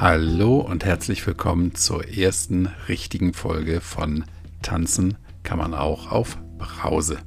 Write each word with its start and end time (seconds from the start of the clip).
Hallo 0.00 0.60
und 0.60 0.86
herzlich 0.86 1.26
willkommen 1.26 1.74
zur 1.74 2.08
ersten 2.08 2.68
richtigen 2.88 3.34
Folge 3.34 3.82
von 3.82 4.24
Tanzen 4.62 5.18
kann 5.42 5.58
man 5.58 5.74
auch 5.74 6.10
auf 6.10 6.38
Brause. 6.56 7.18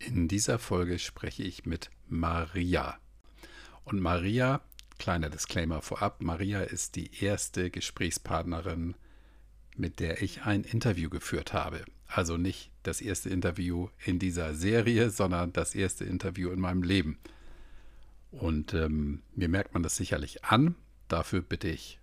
In 0.00 0.26
dieser 0.26 0.58
Folge 0.58 0.98
spreche 0.98 1.44
ich 1.44 1.66
mit 1.66 1.90
Maria. 2.08 2.98
Und 3.84 4.00
Maria, 4.00 4.60
kleiner 4.98 5.30
Disclaimer 5.30 5.80
vorab, 5.80 6.20
Maria 6.20 6.62
ist 6.62 6.96
die 6.96 7.22
erste 7.22 7.70
Gesprächspartnerin, 7.70 8.96
mit 9.76 10.00
der 10.00 10.20
ich 10.20 10.42
ein 10.42 10.64
Interview 10.64 11.10
geführt 11.10 11.52
habe. 11.52 11.84
Also 12.08 12.38
nicht 12.38 12.72
das 12.82 13.00
erste 13.00 13.28
Interview 13.28 13.88
in 14.04 14.18
dieser 14.18 14.56
Serie, 14.56 15.10
sondern 15.10 15.52
das 15.52 15.76
erste 15.76 16.04
Interview 16.04 16.50
in 16.50 16.58
meinem 16.58 16.82
Leben. 16.82 17.20
Und 18.30 18.74
ähm, 18.74 19.22
mir 19.34 19.48
merkt 19.48 19.74
man 19.74 19.82
das 19.82 19.96
sicherlich 19.96 20.44
an. 20.44 20.74
Dafür 21.08 21.40
bitte 21.40 21.68
ich 21.68 21.98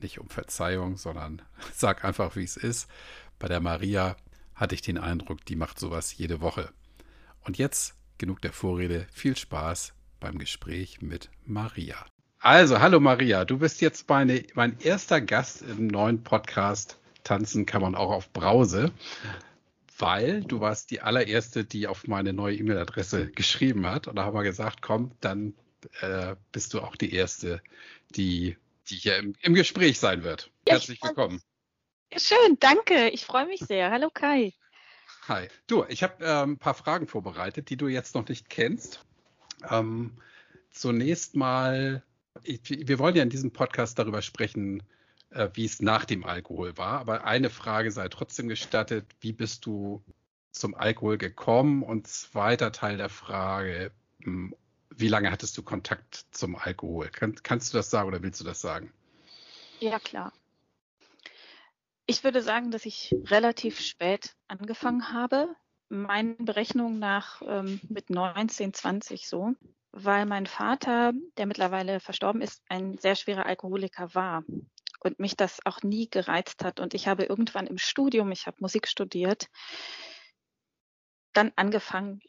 nicht 0.00 0.18
um 0.18 0.28
Verzeihung, 0.28 0.96
sondern 0.96 1.42
sag 1.74 2.04
einfach, 2.04 2.36
wie 2.36 2.44
es 2.44 2.56
ist. 2.56 2.88
Bei 3.38 3.48
der 3.48 3.60
Maria 3.60 4.16
hatte 4.54 4.74
ich 4.74 4.82
den 4.82 4.98
Eindruck, 4.98 5.44
die 5.46 5.56
macht 5.56 5.78
sowas 5.78 6.16
jede 6.16 6.40
Woche. 6.40 6.70
Und 7.42 7.58
jetzt 7.58 7.94
genug 8.18 8.40
der 8.42 8.52
Vorrede. 8.52 9.06
Viel 9.12 9.36
Spaß 9.36 9.94
beim 10.20 10.38
Gespräch 10.38 11.00
mit 11.00 11.30
Maria. 11.44 12.04
Also, 12.38 12.80
hallo 12.80 13.00
Maria, 13.00 13.44
du 13.44 13.58
bist 13.58 13.80
jetzt 13.80 14.08
meine, 14.08 14.44
mein 14.54 14.78
erster 14.80 15.20
Gast 15.20 15.62
im 15.62 15.86
neuen 15.86 16.22
Podcast 16.22 16.98
Tanzen 17.24 17.66
kann 17.66 17.82
man 17.82 17.94
auch 17.94 18.10
auf 18.10 18.32
Brause, 18.32 18.92
weil 20.00 20.42
du 20.42 20.60
warst 20.60 20.90
die 20.90 21.00
allererste, 21.00 21.64
die 21.64 21.86
auf 21.86 22.06
meine 22.06 22.32
neue 22.32 22.56
E-Mail-Adresse 22.56 23.30
geschrieben 23.30 23.86
hat. 23.86 24.06
Und 24.08 24.16
da 24.16 24.24
haben 24.24 24.34
wir 24.34 24.42
gesagt, 24.42 24.82
komm, 24.82 25.12
dann 25.20 25.54
äh, 26.00 26.36
bist 26.52 26.74
du 26.74 26.80
auch 26.80 26.96
die 26.96 27.14
erste, 27.14 27.62
die, 28.10 28.56
die 28.88 28.96
hier 28.96 29.18
im, 29.18 29.34
im 29.42 29.54
Gespräch 29.54 29.98
sein 29.98 30.22
wird. 30.22 30.50
Ja, 30.66 30.74
Herzlich 30.74 31.02
willkommen. 31.02 31.42
Schön, 32.16 32.56
danke. 32.58 33.08
Ich 33.10 33.24
freue 33.24 33.46
mich 33.46 33.60
sehr. 33.60 33.90
Hallo 33.90 34.10
Kai. 34.12 34.52
Hi. 35.28 35.48
Du, 35.66 35.84
ich 35.88 36.02
habe 36.02 36.24
äh, 36.24 36.42
ein 36.42 36.58
paar 36.58 36.74
Fragen 36.74 37.06
vorbereitet, 37.06 37.70
die 37.70 37.76
du 37.76 37.88
jetzt 37.88 38.14
noch 38.14 38.28
nicht 38.28 38.50
kennst. 38.50 39.04
Ähm, 39.68 40.16
zunächst 40.70 41.36
mal, 41.36 42.02
ich, 42.42 42.60
wir 42.68 42.98
wollen 42.98 43.14
ja 43.14 43.22
in 43.22 43.30
diesem 43.30 43.52
Podcast 43.52 43.98
darüber 43.98 44.22
sprechen, 44.22 44.82
wie 45.30 45.64
es 45.64 45.80
nach 45.80 46.04
dem 46.04 46.24
Alkohol 46.24 46.76
war. 46.76 46.98
Aber 47.00 47.24
eine 47.24 47.50
Frage 47.50 47.90
sei 47.90 48.08
trotzdem 48.08 48.48
gestattet, 48.48 49.06
wie 49.20 49.32
bist 49.32 49.64
du 49.66 50.02
zum 50.50 50.74
Alkohol 50.74 51.18
gekommen? 51.18 51.82
Und 51.82 52.08
zweiter 52.08 52.72
Teil 52.72 52.96
der 52.96 53.08
Frage, 53.08 53.92
hm, 54.22 54.54
wie 54.90 55.08
lange 55.08 55.30
hattest 55.30 55.56
du 55.56 55.62
Kontakt 55.62 56.26
zum 56.32 56.56
Alkohol? 56.56 57.08
Kann, 57.10 57.36
kannst 57.42 57.72
du 57.72 57.78
das 57.78 57.90
sagen 57.90 58.08
oder 58.08 58.22
willst 58.22 58.40
du 58.40 58.44
das 58.44 58.60
sagen? 58.60 58.92
Ja, 59.78 59.98
klar. 59.98 60.32
Ich 62.06 62.24
würde 62.24 62.42
sagen, 62.42 62.72
dass 62.72 62.86
ich 62.86 63.14
relativ 63.26 63.80
spät 63.80 64.34
angefangen 64.48 65.12
habe. 65.12 65.54
Meinen 65.88 66.44
Berechnungen 66.44 66.98
nach 66.98 67.40
ähm, 67.46 67.80
mit 67.88 68.10
19, 68.10 68.74
20 68.74 69.28
so, 69.28 69.54
weil 69.92 70.26
mein 70.26 70.46
Vater, 70.46 71.12
der 71.36 71.46
mittlerweile 71.46 72.00
verstorben 72.00 72.42
ist, 72.42 72.62
ein 72.68 72.98
sehr 72.98 73.14
schwerer 73.14 73.46
Alkoholiker 73.46 74.14
war 74.14 74.44
und 75.00 75.18
mich 75.18 75.36
das 75.36 75.58
auch 75.64 75.82
nie 75.82 76.08
gereizt 76.08 76.64
hat. 76.64 76.80
Und 76.80 76.94
ich 76.94 77.08
habe 77.08 77.24
irgendwann 77.24 77.66
im 77.66 77.78
Studium, 77.78 78.30
ich 78.32 78.46
habe 78.46 78.58
Musik 78.60 78.88
studiert, 78.88 79.48
dann 81.32 81.52
angefangen, 81.56 82.20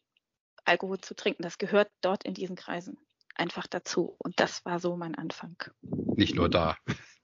Alkohol 0.64 1.00
zu 1.00 1.16
trinken. 1.16 1.44
Das 1.44 1.58
gehört 1.58 1.92
dort 2.02 2.24
in 2.24 2.34
diesen 2.34 2.56
Kreisen 2.56 2.98
einfach 3.36 3.68
dazu. 3.68 4.16
Und 4.20 4.40
das 4.40 4.64
war 4.66 4.80
so 4.80 4.96
mein 4.96 5.16
Anfang. 5.16 5.56
Nicht 5.82 6.36
nur 6.36 6.50
da. 6.50 6.78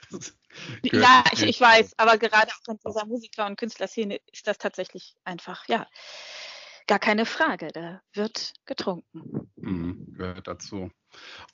ja, 0.84 1.24
ich, 1.32 1.44
ich, 1.44 1.62
weiß, 1.62 1.94
aber 1.98 2.18
gerade 2.18 2.52
auch 2.52 2.74
in 2.74 2.80
dieser 2.86 3.06
Musiker- 3.06 3.46
und 3.46 3.58
Künstlerszene 3.58 4.20
ist 4.32 4.48
das 4.48 4.58
tatsächlich 4.58 5.16
einfach, 5.24 5.68
ja, 5.68 5.88
gar 6.88 7.00
keine 7.00 7.26
Frage. 7.26 7.68
Da 7.74 8.02
wird 8.14 8.54
getrunken. 8.66 9.52
Mhm, 9.56 10.14
gehört 10.14 10.48
dazu. 10.48 10.90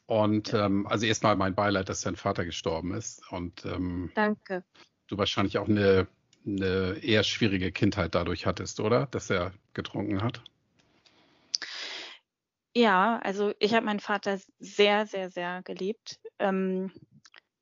Und 0.05 0.53
ähm, 0.53 0.87
also 0.87 1.05
erstmal 1.05 1.35
mein 1.35 1.55
Beileid, 1.55 1.89
dass 1.89 2.01
dein 2.01 2.15
Vater 2.15 2.45
gestorben 2.45 2.93
ist. 2.93 3.21
Und 3.31 3.65
ähm, 3.65 4.11
danke. 4.15 4.63
Du 5.07 5.17
wahrscheinlich 5.17 5.57
auch 5.57 5.67
eine, 5.67 6.07
eine 6.45 6.99
eher 7.01 7.23
schwierige 7.23 7.71
Kindheit 7.71 8.15
dadurch 8.15 8.45
hattest, 8.45 8.79
oder? 8.79 9.07
Dass 9.07 9.29
er 9.29 9.51
getrunken 9.73 10.21
hat. 10.23 10.41
Ja, 12.75 13.19
also 13.19 13.53
ich 13.59 13.73
habe 13.73 13.85
meinen 13.85 13.99
Vater 13.99 14.39
sehr, 14.59 15.05
sehr, 15.05 15.29
sehr 15.29 15.61
geliebt. 15.63 16.19
Ähm, 16.39 16.91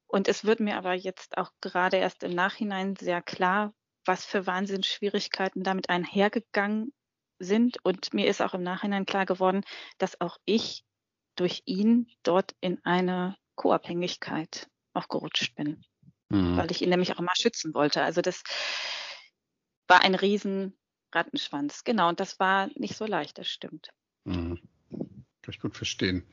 und 0.07 0.27
es 0.27 0.45
wird 0.45 0.59
mir 0.59 0.77
aber 0.77 0.93
jetzt 0.93 1.37
auch 1.37 1.51
gerade 1.61 1.97
erst 1.97 2.23
im 2.23 2.33
Nachhinein 2.33 2.95
sehr 2.95 3.21
klar, 3.21 3.73
was 4.05 4.25
für 4.25 4.45
Wahnsinnsschwierigkeiten 4.47 5.63
damit 5.63 5.89
einhergegangen 5.89 6.93
sind. 7.43 7.77
Und 7.83 8.13
mir 8.13 8.27
ist 8.27 8.41
auch 8.41 8.53
im 8.53 8.63
Nachhinein 8.63 9.05
klar 9.05 9.25
geworden, 9.25 9.63
dass 9.97 10.19
auch 10.21 10.37
ich 10.45 10.83
durch 11.35 11.63
ihn 11.65 12.07
dort 12.23 12.55
in 12.61 12.83
eine 12.83 13.35
Co-Abhängigkeit 13.55 14.67
auch 14.93 15.07
gerutscht 15.07 15.55
bin, 15.55 15.83
mhm. 16.29 16.57
weil 16.57 16.71
ich 16.71 16.81
ihn 16.81 16.89
nämlich 16.89 17.13
auch 17.13 17.19
immer 17.19 17.35
schützen 17.35 17.73
wollte. 17.73 18.01
Also 18.03 18.21
das 18.21 18.43
war 19.87 20.01
ein 20.01 20.15
riesen 20.15 20.77
Rattenschwanz. 21.13 21.83
Genau, 21.83 22.09
und 22.09 22.19
das 22.19 22.39
war 22.39 22.69
nicht 22.75 22.95
so 22.95 23.05
leicht, 23.05 23.37
das 23.37 23.47
stimmt. 23.47 23.89
Mhm. 24.25 24.59
Kann 24.89 25.53
ich 25.53 25.59
gut 25.59 25.75
verstehen. 25.75 26.23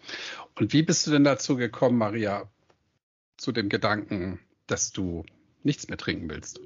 Und 0.54 0.72
wie 0.72 0.82
bist 0.82 1.06
du 1.06 1.10
denn 1.10 1.24
dazu 1.24 1.56
gekommen, 1.56 1.96
Maria, 1.96 2.50
zu 3.36 3.52
dem 3.52 3.68
Gedanken, 3.68 4.40
dass 4.66 4.92
du 4.92 5.24
nichts 5.62 5.88
mehr 5.88 5.96
trinken 5.96 6.28
willst? 6.28 6.60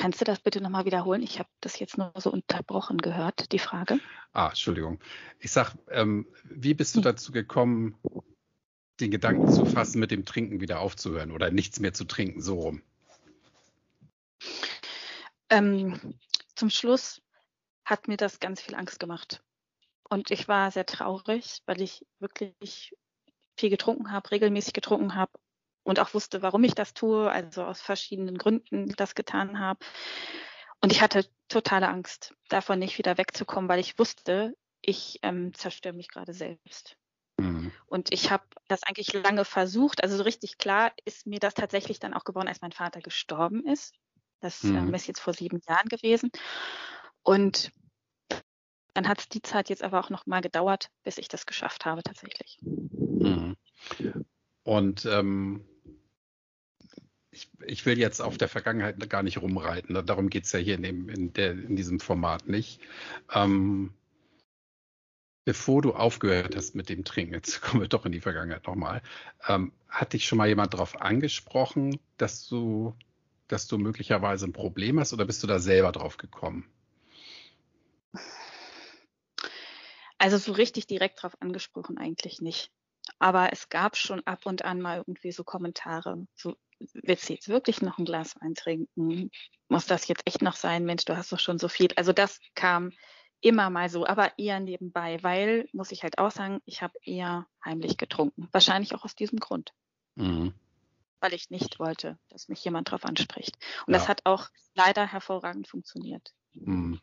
Kannst 0.00 0.18
du 0.18 0.24
das 0.24 0.40
bitte 0.40 0.62
nochmal 0.62 0.86
wiederholen? 0.86 1.22
Ich 1.22 1.38
habe 1.38 1.50
das 1.60 1.78
jetzt 1.78 1.98
nur 1.98 2.10
so 2.16 2.32
unterbrochen 2.32 2.96
gehört, 2.96 3.52
die 3.52 3.58
Frage. 3.58 4.00
Ah, 4.32 4.48
Entschuldigung. 4.48 4.98
Ich 5.40 5.52
sag, 5.52 5.74
ähm, 5.90 6.26
wie 6.44 6.72
bist 6.72 6.94
du 6.94 7.00
hm. 7.00 7.02
dazu 7.02 7.32
gekommen, 7.32 7.98
den 8.98 9.10
Gedanken 9.10 9.52
zu 9.52 9.66
fassen, 9.66 10.00
mit 10.00 10.10
dem 10.10 10.24
Trinken 10.24 10.62
wieder 10.62 10.80
aufzuhören 10.80 11.30
oder 11.30 11.50
nichts 11.50 11.80
mehr 11.80 11.92
zu 11.92 12.04
trinken, 12.04 12.40
so 12.40 12.60
rum? 12.60 12.82
Ähm, 15.50 16.00
zum 16.54 16.70
Schluss 16.70 17.20
hat 17.84 18.08
mir 18.08 18.16
das 18.16 18.40
ganz 18.40 18.62
viel 18.62 18.76
Angst 18.76 19.00
gemacht. 19.00 19.42
Und 20.08 20.30
ich 20.30 20.48
war 20.48 20.70
sehr 20.70 20.86
traurig, 20.86 21.60
weil 21.66 21.82
ich 21.82 22.06
wirklich 22.20 22.96
viel 23.58 23.68
getrunken 23.68 24.12
habe, 24.12 24.30
regelmäßig 24.30 24.72
getrunken 24.72 25.14
habe 25.14 25.32
und 25.82 26.00
auch 26.00 26.14
wusste, 26.14 26.42
warum 26.42 26.64
ich 26.64 26.74
das 26.74 26.94
tue, 26.94 27.30
also 27.30 27.64
aus 27.64 27.80
verschiedenen 27.80 28.38
Gründen 28.38 28.94
das 28.96 29.14
getan 29.14 29.58
habe. 29.58 29.84
Und 30.80 30.92
ich 30.92 31.02
hatte 31.02 31.26
totale 31.48 31.88
Angst, 31.88 32.34
davon 32.48 32.78
nicht 32.78 32.98
wieder 32.98 33.18
wegzukommen, 33.18 33.68
weil 33.68 33.80
ich 33.80 33.98
wusste, 33.98 34.54
ich 34.82 35.18
ähm, 35.22 35.52
zerstöre 35.54 35.94
mich 35.94 36.08
gerade 36.08 36.32
selbst. 36.32 36.96
Mhm. 37.38 37.72
Und 37.86 38.12
ich 38.12 38.30
habe 38.30 38.44
das 38.68 38.82
eigentlich 38.82 39.12
lange 39.12 39.44
versucht. 39.44 40.02
Also 40.02 40.16
so 40.16 40.22
richtig 40.22 40.58
klar 40.58 40.92
ist 41.04 41.26
mir 41.26 41.38
das 41.38 41.54
tatsächlich 41.54 41.98
dann 41.98 42.14
auch 42.14 42.24
geworden, 42.24 42.48
als 42.48 42.60
mein 42.60 42.72
Vater 42.72 43.00
gestorben 43.00 43.66
ist. 43.66 43.94
Das 44.40 44.64
ähm, 44.64 44.70
mhm. 44.70 44.88
ähm, 44.88 44.94
ist 44.94 45.06
jetzt 45.06 45.20
vor 45.20 45.34
sieben 45.34 45.60
Jahren 45.68 45.88
gewesen. 45.88 46.30
Und 47.22 47.72
dann 48.94 49.08
hat 49.08 49.20
es 49.20 49.28
die 49.28 49.42
Zeit 49.42 49.68
jetzt 49.68 49.82
aber 49.82 50.00
auch 50.00 50.10
noch 50.10 50.26
mal 50.26 50.40
gedauert, 50.40 50.88
bis 51.02 51.18
ich 51.18 51.28
das 51.28 51.46
geschafft 51.46 51.84
habe 51.84 52.02
tatsächlich. 52.02 52.58
Mhm. 52.62 53.56
Und 54.62 55.04
ähm, 55.06 55.66
ich, 57.32 57.48
ich, 57.64 57.86
will 57.86 57.98
jetzt 57.98 58.20
auf 58.20 58.38
der 58.38 58.48
Vergangenheit 58.48 59.08
gar 59.08 59.22
nicht 59.22 59.40
rumreiten. 59.40 60.04
Darum 60.06 60.30
geht 60.30 60.44
es 60.44 60.52
ja 60.52 60.58
hier 60.58 60.74
in, 60.74 60.82
dem, 60.82 61.08
in, 61.08 61.32
der, 61.32 61.52
in, 61.52 61.76
diesem 61.76 62.00
Format 62.00 62.48
nicht. 62.48 62.80
Ähm, 63.32 63.94
bevor 65.44 65.82
du 65.82 65.94
aufgehört 65.94 66.56
hast 66.56 66.74
mit 66.74 66.88
dem 66.88 67.04
Trinken, 67.04 67.34
jetzt 67.34 67.60
kommen 67.62 67.82
wir 67.82 67.88
doch 67.88 68.04
in 68.04 68.12
die 68.12 68.20
Vergangenheit 68.20 68.66
nochmal, 68.66 69.02
ähm, 69.46 69.72
hat 69.88 70.12
dich 70.12 70.26
schon 70.26 70.38
mal 70.38 70.48
jemand 70.48 70.74
darauf 70.74 71.00
angesprochen, 71.00 72.00
dass 72.16 72.46
du, 72.48 72.94
dass 73.48 73.66
du 73.66 73.78
möglicherweise 73.78 74.46
ein 74.46 74.52
Problem 74.52 74.98
hast 74.98 75.12
oder 75.12 75.24
bist 75.24 75.42
du 75.42 75.46
da 75.46 75.58
selber 75.58 75.92
drauf 75.92 76.16
gekommen? 76.16 76.68
Also 80.18 80.36
so 80.36 80.52
richtig 80.52 80.86
direkt 80.86 81.22
drauf 81.22 81.36
angesprochen 81.40 81.96
eigentlich 81.96 82.40
nicht. 82.40 82.70
Aber 83.18 83.52
es 83.52 83.68
gab 83.70 83.96
schon 83.96 84.20
ab 84.26 84.46
und 84.46 84.64
an 84.64 84.80
mal 84.80 84.98
irgendwie 84.98 85.32
so 85.32 85.44
Kommentare, 85.44 86.26
so 86.34 86.56
willst 86.94 87.28
du 87.28 87.34
jetzt 87.34 87.48
wirklich 87.48 87.82
noch 87.82 87.98
ein 87.98 88.04
Glas 88.04 88.34
Wein 88.40 88.54
trinken? 88.54 89.30
Muss 89.68 89.86
das 89.86 90.08
jetzt 90.08 90.26
echt 90.26 90.42
noch 90.42 90.56
sein? 90.56 90.84
Mensch, 90.84 91.04
du 91.04 91.16
hast 91.16 91.32
doch 91.32 91.38
schon 91.38 91.58
so 91.58 91.68
viel. 91.68 91.88
Also 91.96 92.12
das 92.12 92.40
kam 92.54 92.92
immer 93.40 93.70
mal 93.70 93.88
so, 93.88 94.06
aber 94.06 94.38
eher 94.38 94.60
nebenbei, 94.60 95.22
weil, 95.22 95.68
muss 95.72 95.92
ich 95.92 96.02
halt 96.02 96.18
auch 96.18 96.30
sagen, 96.30 96.60
ich 96.64 96.82
habe 96.82 96.98
eher 97.02 97.46
heimlich 97.64 97.96
getrunken. 97.96 98.48
Wahrscheinlich 98.52 98.94
auch 98.94 99.04
aus 99.04 99.14
diesem 99.14 99.38
Grund. 99.38 99.72
Mhm. 100.16 100.52
Weil 101.20 101.34
ich 101.34 101.50
nicht 101.50 101.78
wollte, 101.78 102.18
dass 102.28 102.48
mich 102.48 102.64
jemand 102.64 102.90
drauf 102.90 103.04
anspricht. 103.04 103.56
Und 103.86 103.92
ja. 103.92 103.98
das 103.98 104.08
hat 104.08 104.22
auch 104.24 104.48
leider 104.74 105.06
hervorragend 105.06 105.68
funktioniert. 105.68 106.34
Mhm. 106.54 107.00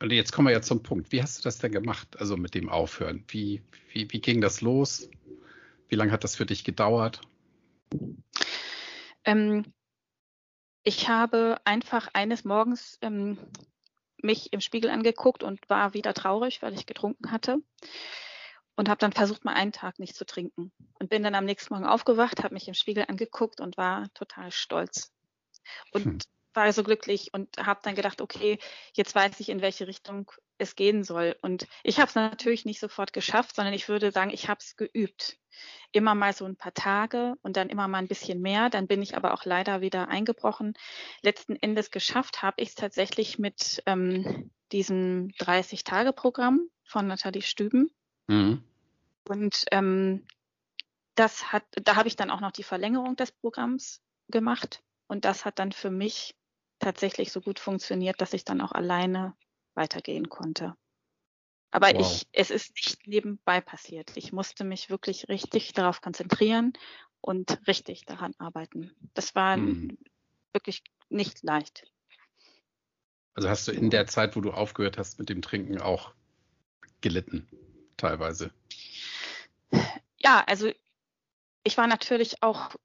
Und 0.00 0.10
jetzt 0.10 0.32
kommen 0.32 0.48
wir 0.48 0.52
ja 0.52 0.62
zum 0.62 0.82
Punkt. 0.82 1.12
Wie 1.12 1.22
hast 1.22 1.38
du 1.38 1.42
das 1.42 1.58
denn 1.58 1.70
gemacht, 1.70 2.18
also 2.18 2.36
mit 2.36 2.54
dem 2.54 2.68
Aufhören? 2.68 3.24
Wie, 3.28 3.62
wie, 3.92 4.10
wie 4.10 4.20
ging 4.20 4.40
das 4.40 4.60
los? 4.60 5.08
Wie 5.88 5.94
lange 5.94 6.10
hat 6.10 6.24
das 6.24 6.34
für 6.36 6.46
dich 6.46 6.64
gedauert? 6.64 7.20
Ähm, 9.24 9.72
ich 10.84 11.08
habe 11.08 11.60
einfach 11.64 12.08
eines 12.12 12.44
Morgens 12.44 12.98
ähm, 13.02 13.38
mich 14.16 14.52
im 14.52 14.60
Spiegel 14.60 14.90
angeguckt 14.90 15.42
und 15.42 15.68
war 15.68 15.94
wieder 15.94 16.14
traurig, 16.14 16.62
weil 16.62 16.74
ich 16.74 16.86
getrunken 16.86 17.30
hatte. 17.30 17.58
Und 18.74 18.88
habe 18.88 18.98
dann 18.98 19.12
versucht, 19.12 19.44
mal 19.44 19.54
einen 19.54 19.72
Tag 19.72 19.98
nicht 19.98 20.16
zu 20.16 20.24
trinken. 20.24 20.72
Und 20.98 21.10
bin 21.10 21.22
dann 21.22 21.34
am 21.34 21.44
nächsten 21.44 21.74
Morgen 21.74 21.86
aufgewacht, 21.86 22.42
habe 22.42 22.54
mich 22.54 22.68
im 22.68 22.74
Spiegel 22.74 23.04
angeguckt 23.06 23.60
und 23.60 23.76
war 23.76 24.12
total 24.14 24.50
stolz. 24.50 25.12
Und 25.92 26.04
hm 26.04 26.18
war 26.54 26.72
so 26.72 26.82
glücklich 26.82 27.32
und 27.32 27.56
habe 27.58 27.80
dann 27.82 27.94
gedacht, 27.94 28.20
okay, 28.20 28.58
jetzt 28.94 29.14
weiß 29.14 29.40
ich, 29.40 29.48
in 29.48 29.62
welche 29.62 29.86
Richtung 29.86 30.30
es 30.58 30.76
gehen 30.76 31.04
soll. 31.04 31.36
Und 31.42 31.66
ich 31.82 31.98
habe 31.98 32.08
es 32.08 32.14
natürlich 32.14 32.64
nicht 32.64 32.80
sofort 32.80 33.12
geschafft, 33.12 33.56
sondern 33.56 33.74
ich 33.74 33.88
würde 33.88 34.12
sagen, 34.12 34.30
ich 34.30 34.48
habe 34.48 34.60
es 34.60 34.76
geübt. 34.76 35.38
Immer 35.92 36.14
mal 36.14 36.32
so 36.32 36.44
ein 36.44 36.56
paar 36.56 36.74
Tage 36.74 37.34
und 37.42 37.56
dann 37.56 37.68
immer 37.68 37.88
mal 37.88 37.98
ein 37.98 38.08
bisschen 38.08 38.40
mehr. 38.40 38.70
Dann 38.70 38.86
bin 38.86 39.02
ich 39.02 39.16
aber 39.16 39.34
auch 39.34 39.44
leider 39.44 39.80
wieder 39.80 40.08
eingebrochen. 40.08 40.74
Letzten 41.22 41.56
Endes 41.56 41.90
geschafft 41.90 42.42
habe 42.42 42.62
ich 42.62 42.70
es 42.70 42.74
tatsächlich 42.74 43.38
mit 43.38 43.82
ähm, 43.86 44.50
diesem 44.72 45.28
30-Tage-Programm 45.38 46.68
von 46.84 47.06
Nathalie 47.06 47.42
Stüben. 47.42 47.90
Mhm. 48.28 48.62
Und 49.28 49.64
ähm, 49.70 50.26
das 51.14 51.52
hat, 51.52 51.64
da 51.82 51.96
habe 51.96 52.08
ich 52.08 52.16
dann 52.16 52.30
auch 52.30 52.40
noch 52.40 52.52
die 52.52 52.62
Verlängerung 52.62 53.16
des 53.16 53.32
Programms 53.32 54.00
gemacht. 54.28 54.82
Und 55.06 55.24
das 55.24 55.44
hat 55.44 55.58
dann 55.58 55.72
für 55.72 55.90
mich 55.90 56.34
tatsächlich 56.78 57.32
so 57.32 57.40
gut 57.40 57.58
funktioniert, 57.58 58.20
dass 58.20 58.32
ich 58.32 58.44
dann 58.44 58.60
auch 58.60 58.72
alleine 58.72 59.34
weitergehen 59.74 60.28
konnte. 60.28 60.76
Aber 61.70 61.88
wow. 61.88 62.00
ich, 62.00 62.28
es 62.32 62.50
ist 62.50 62.74
nicht 62.76 63.06
nebenbei 63.06 63.60
passiert. 63.60 64.12
Ich 64.16 64.32
musste 64.32 64.64
mich 64.64 64.90
wirklich 64.90 65.28
richtig 65.28 65.72
darauf 65.72 66.00
konzentrieren 66.00 66.74
und 67.20 67.66
richtig 67.66 68.04
daran 68.04 68.34
arbeiten. 68.38 68.94
Das 69.14 69.34
war 69.34 69.56
hm. 69.56 69.96
wirklich 70.52 70.82
nicht 71.08 71.42
leicht. 71.42 71.84
Also 73.34 73.48
hast 73.48 73.66
du 73.68 73.72
in 73.72 73.88
der 73.88 74.06
Zeit, 74.06 74.36
wo 74.36 74.42
du 74.42 74.52
aufgehört 74.52 74.98
hast 74.98 75.18
mit 75.18 75.30
dem 75.30 75.40
Trinken, 75.40 75.80
auch 75.80 76.12
gelitten, 77.00 77.48
teilweise? 77.96 78.52
Ja, 80.18 80.44
also 80.46 80.70
ich 81.64 81.78
war 81.78 81.86
natürlich 81.86 82.42
auch 82.42 82.76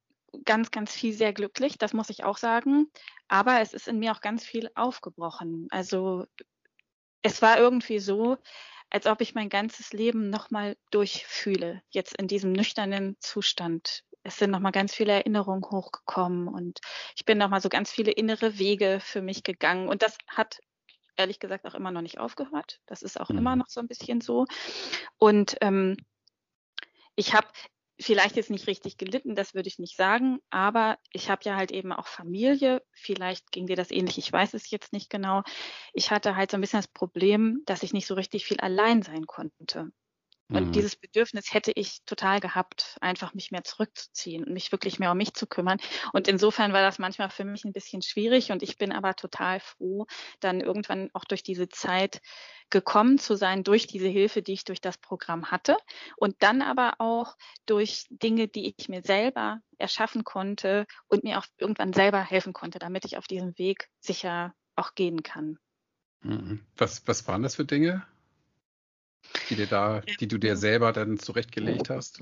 ganz, 0.45 0.71
ganz 0.71 0.93
viel 0.93 1.13
sehr 1.13 1.33
glücklich, 1.33 1.77
das 1.77 1.93
muss 1.93 2.09
ich 2.09 2.23
auch 2.23 2.37
sagen. 2.37 2.89
Aber 3.27 3.59
es 3.61 3.73
ist 3.73 3.87
in 3.87 3.99
mir 3.99 4.13
auch 4.13 4.21
ganz 4.21 4.45
viel 4.45 4.69
aufgebrochen. 4.75 5.67
Also 5.71 6.25
es 7.21 7.41
war 7.41 7.57
irgendwie 7.57 7.99
so, 7.99 8.37
als 8.89 9.05
ob 9.05 9.21
ich 9.21 9.35
mein 9.35 9.49
ganzes 9.49 9.91
Leben 9.91 10.29
nochmal 10.29 10.77
durchfühle, 10.91 11.81
jetzt 11.89 12.17
in 12.17 12.27
diesem 12.27 12.51
nüchternen 12.51 13.17
Zustand. 13.19 14.03
Es 14.23 14.37
sind 14.37 14.51
nochmal 14.51 14.71
ganz 14.71 14.93
viele 14.93 15.13
Erinnerungen 15.13 15.63
hochgekommen 15.63 16.47
und 16.47 16.79
ich 17.15 17.25
bin 17.25 17.37
nochmal 17.37 17.61
so 17.61 17.69
ganz 17.69 17.91
viele 17.91 18.11
innere 18.11 18.57
Wege 18.59 18.99
für 19.01 19.21
mich 19.21 19.43
gegangen. 19.43 19.89
Und 19.89 20.01
das 20.01 20.17
hat 20.27 20.59
ehrlich 21.17 21.39
gesagt 21.39 21.65
auch 21.65 21.75
immer 21.75 21.91
noch 21.91 22.01
nicht 22.01 22.19
aufgehört. 22.19 22.79
Das 22.85 23.01
ist 23.01 23.19
auch 23.19 23.29
mhm. 23.29 23.39
immer 23.39 23.55
noch 23.55 23.67
so 23.67 23.79
ein 23.79 23.87
bisschen 23.87 24.21
so. 24.21 24.45
Und 25.17 25.57
ähm, 25.61 25.97
ich 27.15 27.33
habe 27.33 27.47
vielleicht 27.99 28.35
jetzt 28.35 28.49
nicht 28.49 28.67
richtig 28.67 28.97
gelitten, 28.97 29.35
das 29.35 29.53
würde 29.53 29.67
ich 29.67 29.79
nicht 29.79 29.97
sagen, 29.97 30.39
aber 30.49 30.97
ich 31.11 31.29
habe 31.29 31.41
ja 31.45 31.55
halt 31.55 31.71
eben 31.71 31.91
auch 31.91 32.07
Familie. 32.07 32.83
Vielleicht 32.93 33.51
ging 33.51 33.67
dir 33.67 33.75
das 33.75 33.91
ähnlich, 33.91 34.17
ich 34.17 34.31
weiß 34.31 34.53
es 34.53 34.69
jetzt 34.69 34.93
nicht 34.93 35.09
genau. 35.09 35.43
Ich 35.93 36.11
hatte 36.11 36.35
halt 36.35 36.51
so 36.51 36.57
ein 36.57 36.61
bisschen 36.61 36.79
das 36.79 36.87
Problem, 36.87 37.61
dass 37.65 37.83
ich 37.83 37.93
nicht 37.93 38.07
so 38.07 38.13
richtig 38.15 38.45
viel 38.45 38.59
allein 38.59 39.01
sein 39.01 39.25
konnte. 39.25 39.91
Und 40.49 40.67
mhm. 40.67 40.71
dieses 40.71 40.95
Bedürfnis 40.95 41.53
hätte 41.53 41.73
ich 41.75 42.03
total 42.05 42.39
gehabt, 42.39 42.97
einfach 43.01 43.33
mich 43.33 43.51
mehr 43.51 43.65
zurückzuziehen 43.65 44.45
und 44.45 44.53
mich 44.53 44.71
wirklich 44.71 44.97
mehr 44.97 45.11
um 45.11 45.17
mich 45.17 45.33
zu 45.33 45.45
kümmern. 45.45 45.77
Und 46.13 46.29
insofern 46.29 46.71
war 46.71 46.81
das 46.81 46.99
manchmal 46.99 47.29
für 47.29 47.43
mich 47.43 47.65
ein 47.65 47.73
bisschen 47.73 48.01
schwierig. 48.01 48.51
Und 48.51 48.63
ich 48.63 48.77
bin 48.77 48.93
aber 48.93 49.13
total 49.15 49.59
froh, 49.59 50.05
dann 50.39 50.61
irgendwann 50.61 51.09
auch 51.13 51.25
durch 51.25 51.43
diese 51.43 51.67
Zeit 51.67 52.21
gekommen 52.69 53.17
zu 53.17 53.35
sein, 53.35 53.63
durch 53.63 53.87
diese 53.87 54.07
Hilfe, 54.07 54.41
die 54.41 54.53
ich 54.53 54.63
durch 54.63 54.79
das 54.79 54.97
Programm 54.97 55.51
hatte. 55.51 55.75
Und 56.15 56.35
dann 56.39 56.61
aber 56.61 56.95
auch 56.99 57.35
durch 57.65 58.05
Dinge, 58.09 58.47
die 58.47 58.73
ich 58.77 58.87
mir 58.87 59.01
selber 59.01 59.59
erschaffen 59.77 60.23
konnte 60.23 60.85
und 61.07 61.25
mir 61.25 61.39
auch 61.39 61.45
irgendwann 61.57 61.91
selber 61.91 62.21
helfen 62.21 62.53
konnte, 62.53 62.79
damit 62.79 63.03
ich 63.03 63.17
auf 63.17 63.27
diesem 63.27 63.57
Weg 63.57 63.89
sicher 63.99 64.53
auch 64.77 64.95
gehen 64.95 65.23
kann. 65.23 65.59
Mhm. 66.21 66.65
Was, 66.77 67.05
was 67.05 67.27
waren 67.27 67.43
das 67.43 67.55
für 67.55 67.65
Dinge? 67.65 68.05
Die, 69.49 69.55
dir 69.55 69.67
da, 69.67 70.01
die 70.19 70.27
du 70.27 70.37
dir 70.37 70.55
selber 70.55 70.93
dann 70.93 71.19
zurechtgelegt 71.19 71.89
hast? 71.89 72.21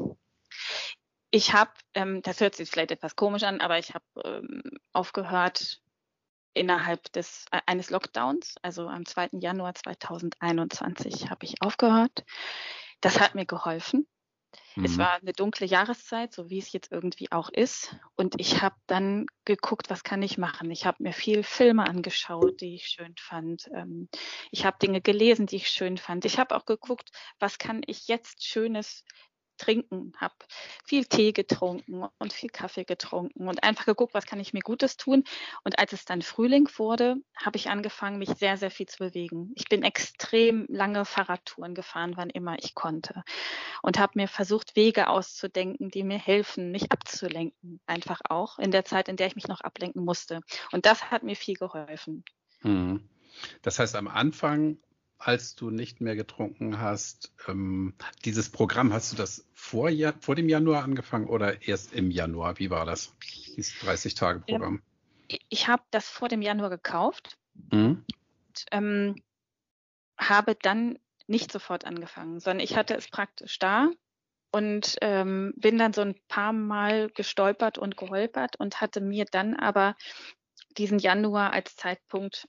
Ich 1.32 1.54
habe, 1.54 1.72
ähm, 1.94 2.22
das 2.22 2.40
hört 2.40 2.56
sich 2.56 2.70
vielleicht 2.70 2.92
etwas 2.92 3.16
komisch 3.16 3.44
an, 3.44 3.62
aber 3.62 3.78
ich 3.78 3.94
habe 3.94 4.06
ähm, 4.24 4.62
aufgehört 4.94 5.82
innerhalb 6.54 7.12
des 7.12 7.46
äh, 7.52 7.60
eines 7.66 7.90
Lockdowns, 7.90 8.56
also 8.62 8.88
am 8.88 9.06
2. 9.06 9.30
Januar 9.34 9.76
2021 9.76 11.30
habe 11.30 11.46
ich 11.46 11.62
aufgehört. 11.62 12.24
Das 13.02 13.20
hat 13.20 13.36
mir 13.36 13.46
geholfen. 13.46 14.08
Mhm. 14.76 14.86
Es 14.86 14.98
war 14.98 15.14
eine 15.14 15.34
dunkle 15.34 15.66
Jahreszeit, 15.66 16.34
so 16.34 16.50
wie 16.50 16.60
es 16.60 16.72
jetzt 16.72 16.92
irgendwie 16.92 17.32
auch 17.32 17.50
ist. 17.50 17.96
Und 18.16 18.40
ich 18.40 18.62
habe 18.62 18.76
dann 18.88 19.26
geguckt, 19.46 19.90
was 19.90 20.04
kann 20.04 20.22
ich 20.22 20.38
machen. 20.38 20.72
Ich 20.72 20.86
habe 20.86 21.04
mir 21.04 21.14
viel 21.14 21.44
Filme 21.44 21.88
angeschaut, 21.88 22.62
die 22.62 22.76
ich 22.76 22.88
schön 22.88 23.16
fand. 23.18 23.70
Ähm, 23.74 24.10
ich 24.52 24.66
habe 24.66 24.78
Dinge 24.82 25.02
gelesen, 25.02 25.46
die 25.46 25.58
ich 25.58 25.70
schön 25.70 25.98
fand. 25.98 26.26
Ich 26.26 26.40
habe 26.40 26.56
auch 26.56 26.66
geguckt, 26.66 27.12
was 27.40 27.58
kann 27.58 27.82
ich 27.86 28.08
jetzt 28.08 28.46
Schönes 28.46 29.04
trinken, 29.58 30.14
habe 30.18 30.36
viel 30.84 31.06
Tee 31.06 31.32
getrunken 31.32 32.06
und 32.20 32.34
viel 32.34 32.50
Kaffee 32.50 32.86
getrunken 32.86 33.48
und 33.48 33.64
einfach 33.64 33.86
geguckt, 33.86 34.14
was 34.14 34.26
kann 34.26 34.40
ich 34.40 34.54
mir 34.54 34.62
Gutes 34.62 34.98
tun. 34.98 35.24
Und 35.64 35.80
als 35.80 35.94
es 35.94 36.06
dann 36.06 36.22
Frühling 36.22 36.70
wurde, 36.78 37.16
habe 37.36 37.58
ich 37.58 37.70
angefangen, 37.70 38.18
mich 38.18 38.30
sehr, 38.30 38.58
sehr 38.58 38.72
viel 38.72 38.88
zu 38.88 39.00
bewegen. 39.00 39.52
Ich 39.56 39.66
bin 39.66 39.84
extrem 39.84 40.66
lange 40.70 41.06
Fahrradtouren 41.06 41.76
gefahren, 41.76 42.14
wann 42.16 42.30
immer 42.30 42.58
ich 42.60 42.76
konnte 42.76 43.24
und 43.82 44.00
habe 44.00 44.14
mir 44.16 44.28
versucht, 44.28 44.76
Wege 44.76 45.08
auszudenken, 45.08 45.90
die 45.90 46.04
mir 46.04 46.18
helfen, 46.18 46.72
mich 46.72 46.92
abzulenken, 46.92 47.80
einfach 47.86 48.22
auch 48.30 48.60
in 48.60 48.72
der 48.72 48.86
Zeit, 48.86 49.08
in 49.08 49.16
der 49.16 49.28
ich 49.28 49.36
mich 49.36 49.48
noch 49.48 49.62
ablenken 49.62 50.04
musste. 50.04 50.42
Und 50.72 50.86
das 50.86 51.12
hat 51.12 51.24
mir 51.24 51.36
viel 51.36 51.56
geholfen. 51.56 52.24
Hm. 52.62 53.08
Das 53.62 53.80
heißt, 53.80 53.96
am 53.96 54.08
Anfang 54.08 54.78
als 55.18 55.56
du 55.56 55.70
nicht 55.70 56.02
mehr 56.02 56.16
getrunken 56.16 56.80
hast. 56.80 57.34
Ähm, 57.48 57.94
dieses 58.26 58.50
Programm, 58.50 58.94
hast 58.94 59.12
du 59.12 59.16
das 59.16 59.48
vor, 59.54 59.90
vor 60.20 60.36
dem 60.36 60.50
Januar 60.50 60.84
angefangen 60.84 61.28
oder 61.28 61.68
erst 61.68 61.94
im 61.94 62.12
Januar? 62.12 62.60
Wie 62.60 62.70
war 62.70 62.86
das, 62.86 63.14
dieses 63.56 63.74
30-Tage-Programm? 63.76 64.82
Ähm, 65.30 65.40
ich 65.50 65.68
habe 65.68 65.84
das 65.92 66.08
vor 66.08 66.28
dem 66.28 66.42
Januar 66.42 66.70
gekauft 66.70 67.38
mhm. 67.72 68.04
und 68.48 68.66
ähm, 68.72 69.16
habe 70.18 70.56
dann 70.56 71.00
nicht 71.28 71.52
sofort 71.52 71.86
angefangen, 71.86 72.40
sondern 72.40 72.64
ich 72.64 72.76
hatte 72.76 72.96
es 72.96 73.10
praktisch 73.10 73.58
da 73.58 73.90
und 74.52 74.98
ähm, 75.02 75.54
bin 75.58 75.78
dann 75.78 75.94
so 75.94 76.02
ein 76.02 76.16
paar 76.28 76.54
Mal 76.54 77.10
gestolpert 77.10 77.78
und 77.78 77.98
geholpert 77.98 78.58
und 78.58 78.80
hatte 78.80 79.02
mir 79.02 79.26
dann 79.26 79.56
aber 79.56 79.96
diesen 80.78 81.00
Januar 81.00 81.52
als 81.52 81.76
Zeitpunkt 81.76 82.48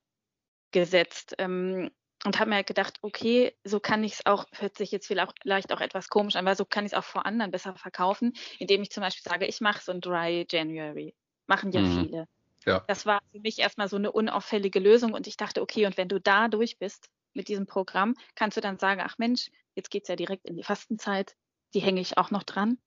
gesetzt. 0.73 1.35
Ähm, 1.39 1.91
und 2.27 2.39
habe 2.39 2.51
mir 2.51 2.57
halt 2.57 2.67
gedacht, 2.67 2.99
okay, 3.03 3.55
so 3.65 3.81
kann 3.81 4.05
ich 4.05 4.15
es 4.15 4.27
auch, 4.27 4.47
hört 4.53 4.77
sich 4.77 4.91
jetzt 4.91 5.07
vielleicht 5.07 5.73
auch 5.73 5.81
etwas 5.81 6.09
komisch 6.09 6.37
an, 6.37 6.47
aber 6.47 6.57
so 6.57 6.65
kann 6.65 6.85
ich 6.85 6.93
es 6.93 6.99
auch 6.99 7.05
vor 7.05 7.25
anderen 7.25 7.51
besser 7.51 7.75
verkaufen, 7.77 8.33
indem 8.59 8.83
ich 8.83 8.91
zum 8.91 9.03
Beispiel 9.03 9.23
sage, 9.31 9.47
ich 9.47 9.61
mache 9.61 9.83
so 9.83 9.93
ein 9.93 10.01
Dry 10.01 10.47
January. 10.51 11.15
Machen 11.47 11.71
ja 11.71 11.81
mhm. 11.81 12.01
viele. 12.01 12.29
Ja. 12.67 12.85
Das 12.89 13.07
war 13.07 13.21
für 13.31 13.39
mich 13.39 13.61
erstmal 13.61 13.89
so 13.89 13.97
eine 13.97 14.11
unauffällige 14.11 14.81
Lösung 14.81 15.13
und 15.13 15.29
ich 15.29 15.37
dachte, 15.37 15.63
okay, 15.63 15.87
und 15.87 15.97
wenn 15.97 16.09
du 16.09 16.21
da 16.21 16.49
durch 16.49 16.79
bist 16.79 17.09
mit 17.33 17.49
diesem 17.49 17.67
Programm, 17.67 18.15
kannst 18.35 18.57
du 18.57 18.61
dann 18.61 18.79
sagen, 18.79 19.01
ach 19.05 19.19
Mensch, 19.19 19.51
jetzt 19.77 19.91
geht 19.91 20.03
es 20.03 20.09
ja 20.09 20.17
direkt 20.17 20.47
in 20.47 20.57
die 20.57 20.65
Fastenzeit, 20.65 21.37
die 21.75 21.81
hänge 21.81 22.01
ich 22.01 22.19
auch 22.19 22.33
noch 22.33 22.43
dran. 22.43 22.79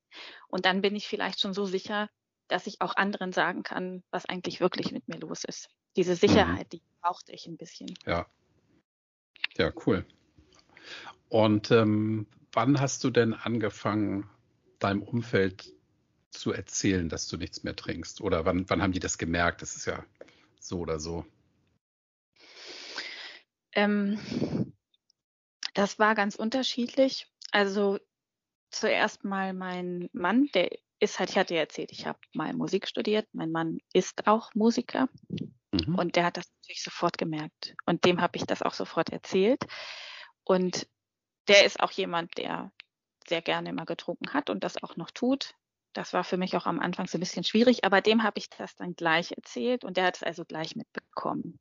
Und 0.50 0.66
dann 0.66 0.82
bin 0.82 0.96
ich 0.96 1.08
vielleicht 1.08 1.40
schon 1.40 1.54
so 1.54 1.66
sicher, 1.66 2.10
dass 2.50 2.68
ich 2.68 2.82
auch 2.82 2.98
anderen 2.98 3.32
sagen 3.32 3.64
kann, 3.64 4.04
was 4.12 4.26
eigentlich 4.26 4.60
wirklich 4.60 4.92
mit 4.92 5.08
mir 5.08 5.20
los 5.20 5.46
ist. 5.46 5.70
Diese 5.96 6.12
mhm. 6.12 6.18
Sicherheit, 6.18 6.66
mhm. 6.66 6.70
die 6.70 6.82
brauchte 7.02 7.32
ich 7.32 7.46
ein 7.48 7.56
bisschen. 7.56 7.94
Ja, 8.06 8.28
ja, 9.58 9.72
cool. 9.86 10.06
Und 11.30 11.72
ähm, 11.72 12.28
wann 12.52 12.80
hast 12.80 13.04
du 13.04 13.10
denn 13.10 13.34
angefangen, 13.34 14.30
deinem 14.80 15.04
Umfeld 15.04 15.74
zu 16.32 16.52
erzählen, 16.52 17.10
dass 17.10 17.28
du 17.28 17.38
nichts 17.38 17.64
mehr 17.64 17.76
trinkst? 17.76 18.22
Oder 18.22 18.46
wann, 18.46 18.70
wann 18.70 18.82
haben 18.82 18.94
die 18.94 19.00
das 19.00 19.18
gemerkt? 19.18 19.62
Das 19.62 19.76
ist 19.76 19.86
ja 19.86 20.04
so 20.60 20.80
oder 20.80 21.00
so. 21.00 21.26
Ähm, 23.74 24.74
das 25.74 26.00
war 26.00 26.16
ganz 26.16 26.36
unterschiedlich. 26.36 27.32
Also 27.52 28.00
zuerst 28.72 29.24
mal 29.24 29.54
mein 29.54 30.10
Mann, 30.14 30.50
der 30.54 30.70
ist 31.00 31.20
halt, 31.20 31.30
ich 31.30 31.38
hatte 31.38 31.54
ja 31.54 31.62
erzählt, 31.62 31.92
ich 31.92 32.06
habe 32.06 32.20
mal 32.34 32.54
Musik 32.54 32.88
studiert. 32.88 33.28
Mein 33.34 33.52
Mann 33.52 33.78
ist 33.94 34.28
auch 34.28 34.54
Musiker 34.54 35.08
mhm. 35.72 35.96
und 35.96 36.16
der 36.16 36.26
hat 36.26 36.38
das 36.38 36.52
natürlich 36.62 36.84
sofort 36.84 37.18
gemerkt. 37.18 37.76
Und 37.86 38.06
dem 38.06 38.22
habe 38.22 38.38
ich 38.38 38.46
das 38.46 38.62
auch 38.62 38.74
sofort 38.74 39.10
erzählt. 39.10 39.64
Und 40.44 40.88
der 41.48 41.66
ist 41.66 41.80
auch 41.80 41.92
jemand, 41.92 42.38
der 42.38 42.72
sehr 43.28 43.42
gerne 43.42 43.70
immer 43.70 43.86
getrunken 43.86 44.34
hat 44.34 44.50
und 44.50 44.64
das 44.64 44.82
auch 44.84 44.96
noch 44.98 45.12
tut. 45.12 45.56
Das 45.94 46.14
war 46.14 46.24
für 46.24 46.38
mich 46.38 46.56
auch 46.56 46.66
am 46.66 46.80
Anfang 46.80 47.08
so 47.08 47.18
ein 47.18 47.22
bisschen 47.22 47.44
schwierig, 47.44 47.84
aber 47.84 48.02
dem 48.02 48.24
habe 48.24 48.38
ich 48.38 48.50
das 48.50 48.76
dann 48.76 48.96
gleich 48.96 49.32
erzählt 49.32 49.84
und 49.84 49.98
der 49.98 50.06
hat 50.06 50.18
es 50.18 50.24
also 50.24 50.46
gleich 50.46 50.76
mitbekommen. 50.76 51.60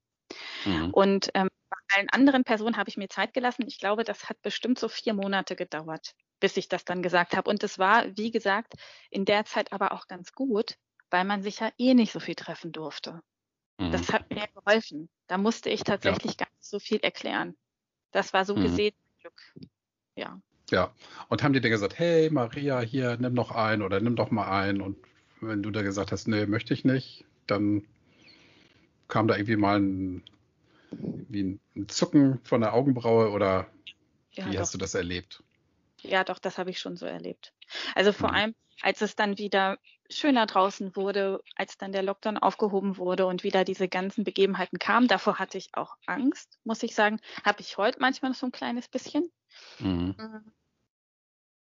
Mhm. 0.64 0.90
Und 0.90 1.30
ähm, 1.34 1.48
bei 1.70 1.96
allen 1.96 2.08
anderen 2.10 2.44
Personen 2.44 2.76
habe 2.76 2.90
ich 2.90 2.96
mir 2.96 3.08
Zeit 3.08 3.32
gelassen. 3.32 3.64
Ich 3.66 3.78
glaube, 3.78 4.04
das 4.04 4.28
hat 4.28 4.40
bestimmt 4.42 4.78
so 4.78 4.88
vier 4.88 5.14
Monate 5.14 5.56
gedauert, 5.56 6.14
bis 6.40 6.56
ich 6.56 6.68
das 6.68 6.84
dann 6.84 7.02
gesagt 7.02 7.36
habe. 7.36 7.50
Und 7.50 7.62
es 7.62 7.78
war, 7.78 8.04
wie 8.16 8.30
gesagt, 8.30 8.74
in 9.10 9.24
der 9.24 9.44
Zeit 9.44 9.72
aber 9.72 9.92
auch 9.92 10.06
ganz 10.06 10.32
gut, 10.32 10.76
weil 11.10 11.24
man 11.24 11.42
sich 11.42 11.60
ja 11.60 11.70
eh 11.78 11.94
nicht 11.94 12.12
so 12.12 12.20
viel 12.20 12.34
treffen 12.34 12.72
durfte. 12.72 13.20
Mhm. 13.78 13.92
Das 13.92 14.12
hat 14.12 14.30
mir 14.30 14.46
geholfen. 14.54 15.08
Da 15.26 15.38
musste 15.38 15.70
ich 15.70 15.84
tatsächlich 15.84 16.32
ja. 16.32 16.44
gar 16.44 16.48
nicht 16.56 16.64
so 16.64 16.78
viel 16.78 16.98
erklären. 16.98 17.56
Das 18.12 18.32
war 18.32 18.44
so 18.44 18.56
mhm. 18.56 18.62
gesehen 18.62 18.94
Glück. 19.20 19.70
Ja. 20.16 20.40
Ja. 20.70 20.92
Und 21.28 21.42
haben 21.42 21.52
die 21.52 21.60
dir 21.60 21.70
gesagt, 21.70 21.98
hey 21.98 22.30
Maria, 22.30 22.80
hier, 22.80 23.16
nimm 23.16 23.34
noch 23.34 23.52
ein 23.52 23.82
oder 23.82 24.00
nimm 24.00 24.16
doch 24.16 24.30
mal 24.30 24.48
ein. 24.48 24.80
Und 24.80 24.96
wenn 25.40 25.62
du 25.62 25.70
da 25.70 25.82
gesagt 25.82 26.12
hast, 26.12 26.28
nee, 26.28 26.46
möchte 26.46 26.74
ich 26.74 26.84
nicht, 26.84 27.24
dann 27.46 27.84
kam 29.08 29.28
da 29.28 29.36
irgendwie 29.36 29.56
mal 29.56 29.80
ein, 29.80 30.22
wie 30.90 31.58
ein 31.76 31.88
Zucken 31.88 32.40
von 32.44 32.60
der 32.60 32.74
Augenbraue 32.74 33.30
oder 33.30 33.66
ja, 34.32 34.46
wie 34.46 34.52
doch. 34.52 34.60
hast 34.60 34.74
du 34.74 34.78
das 34.78 34.94
erlebt? 34.94 35.42
Ja, 36.02 36.24
doch, 36.24 36.38
das 36.38 36.58
habe 36.58 36.70
ich 36.70 36.78
schon 36.78 36.96
so 36.96 37.06
erlebt. 37.06 37.52
Also 37.94 38.12
vor 38.12 38.30
mhm. 38.30 38.34
allem, 38.34 38.54
als 38.80 39.00
es 39.00 39.16
dann 39.16 39.38
wieder 39.38 39.78
schöner 40.10 40.46
draußen 40.46 40.96
wurde, 40.96 41.42
als 41.56 41.76
dann 41.76 41.92
der 41.92 42.02
Lockdown 42.02 42.38
aufgehoben 42.38 42.96
wurde 42.96 43.26
und 43.26 43.42
wieder 43.42 43.64
diese 43.64 43.88
ganzen 43.88 44.24
Begebenheiten 44.24 44.78
kamen, 44.78 45.08
davor 45.08 45.38
hatte 45.38 45.58
ich 45.58 45.70
auch 45.74 45.96
Angst, 46.06 46.58
muss 46.64 46.82
ich 46.82 46.94
sagen. 46.94 47.20
Habe 47.44 47.60
ich 47.60 47.76
heute 47.76 47.98
manchmal 48.00 48.30
noch 48.30 48.38
so 48.38 48.46
ein 48.46 48.52
kleines 48.52 48.88
bisschen. 48.88 49.30
Mhm. 49.80 50.14
Mm. 50.18 50.52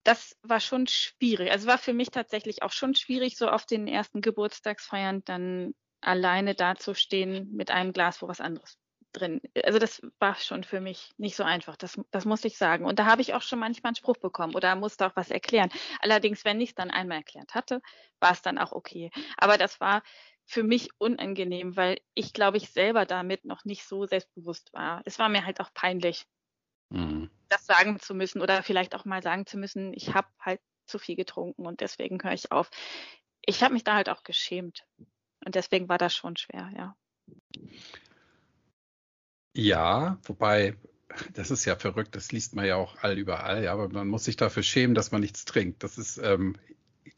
Das 0.03 0.37
war 0.43 0.59
schon 0.59 0.87
schwierig. 0.87 1.51
Also 1.51 1.67
war 1.67 1.77
für 1.77 1.93
mich 1.93 2.09
tatsächlich 2.09 2.63
auch 2.63 2.71
schon 2.71 2.95
schwierig, 2.95 3.37
so 3.37 3.49
auf 3.49 3.65
den 3.65 3.87
ersten 3.87 4.21
Geburtstagsfeiern 4.21 5.23
dann 5.25 5.73
alleine 6.01 6.55
dazustehen 6.55 7.51
mit 7.53 7.69
einem 7.69 7.91
Glas, 7.91 8.21
wo 8.21 8.27
was 8.27 8.39
anderes 8.39 8.77
drin. 9.13 9.41
Also 9.63 9.79
das 9.79 10.01
war 10.19 10.35
schon 10.35 10.63
für 10.63 10.81
mich 10.81 11.11
nicht 11.17 11.35
so 11.35 11.43
einfach. 11.43 11.75
Das, 11.75 11.99
das 12.11 12.25
muss 12.25 12.45
ich 12.45 12.57
sagen. 12.57 12.85
Und 12.85 12.99
da 12.99 13.05
habe 13.05 13.21
ich 13.21 13.33
auch 13.33 13.41
schon 13.41 13.59
manchmal 13.59 13.89
einen 13.89 13.95
Spruch 13.95 14.17
bekommen 14.17 14.55
oder 14.55 14.75
musste 14.75 15.07
auch 15.07 15.15
was 15.15 15.31
erklären. 15.31 15.69
Allerdings, 16.01 16.45
wenn 16.45 16.61
ich 16.61 16.69
es 16.69 16.75
dann 16.75 16.91
einmal 16.91 17.17
erklärt 17.17 17.55
hatte, 17.55 17.81
war 18.19 18.31
es 18.31 18.41
dann 18.41 18.57
auch 18.57 18.71
okay. 18.71 19.11
Aber 19.37 19.57
das 19.57 19.79
war 19.79 20.03
für 20.45 20.63
mich 20.63 20.89
unangenehm, 20.97 21.75
weil 21.75 21.99
ich 22.15 22.33
glaube 22.33 22.57
ich 22.57 22.71
selber 22.71 23.05
damit 23.05 23.45
noch 23.45 23.65
nicht 23.65 23.83
so 23.85 24.05
selbstbewusst 24.05 24.73
war. 24.73 25.01
Es 25.05 25.19
war 25.19 25.29
mir 25.29 25.45
halt 25.45 25.59
auch 25.59 25.71
peinlich, 25.73 26.25
mhm. 26.89 27.29
das 27.49 27.65
sagen 27.65 27.99
zu 27.99 28.15
müssen 28.15 28.41
oder 28.41 28.63
vielleicht 28.63 28.95
auch 28.95 29.05
mal 29.05 29.21
sagen 29.21 29.45
zu 29.45 29.57
müssen, 29.57 29.93
ich 29.93 30.13
habe 30.15 30.27
halt 30.39 30.59
zu 30.87 30.97
viel 30.97 31.15
getrunken 31.15 31.67
und 31.67 31.81
deswegen 31.81 32.23
höre 32.23 32.33
ich 32.33 32.51
auf. 32.51 32.71
Ich 33.45 33.63
habe 33.63 33.73
mich 33.73 33.83
da 33.83 33.93
halt 33.95 34.09
auch 34.09 34.23
geschämt. 34.23 34.85
Und 35.45 35.55
deswegen 35.55 35.87
war 35.87 35.97
das 35.97 36.13
schon 36.13 36.35
schwer, 36.35 36.69
ja. 36.75 36.95
Ja, 39.53 40.19
wobei, 40.23 40.75
das 41.33 41.51
ist 41.51 41.65
ja 41.65 41.75
verrückt, 41.75 42.15
das 42.15 42.31
liest 42.31 42.55
man 42.55 42.65
ja 42.65 42.75
auch 42.75 42.97
all 43.01 43.17
überall, 43.17 43.63
ja, 43.63 43.73
aber 43.73 43.89
man 43.89 44.07
muss 44.07 44.25
sich 44.25 44.37
dafür 44.37 44.63
schämen, 44.63 44.95
dass 44.95 45.11
man 45.11 45.21
nichts 45.21 45.45
trinkt. 45.45 45.83
Das 45.83 45.97
ist, 45.97 46.17
ähm, 46.17 46.55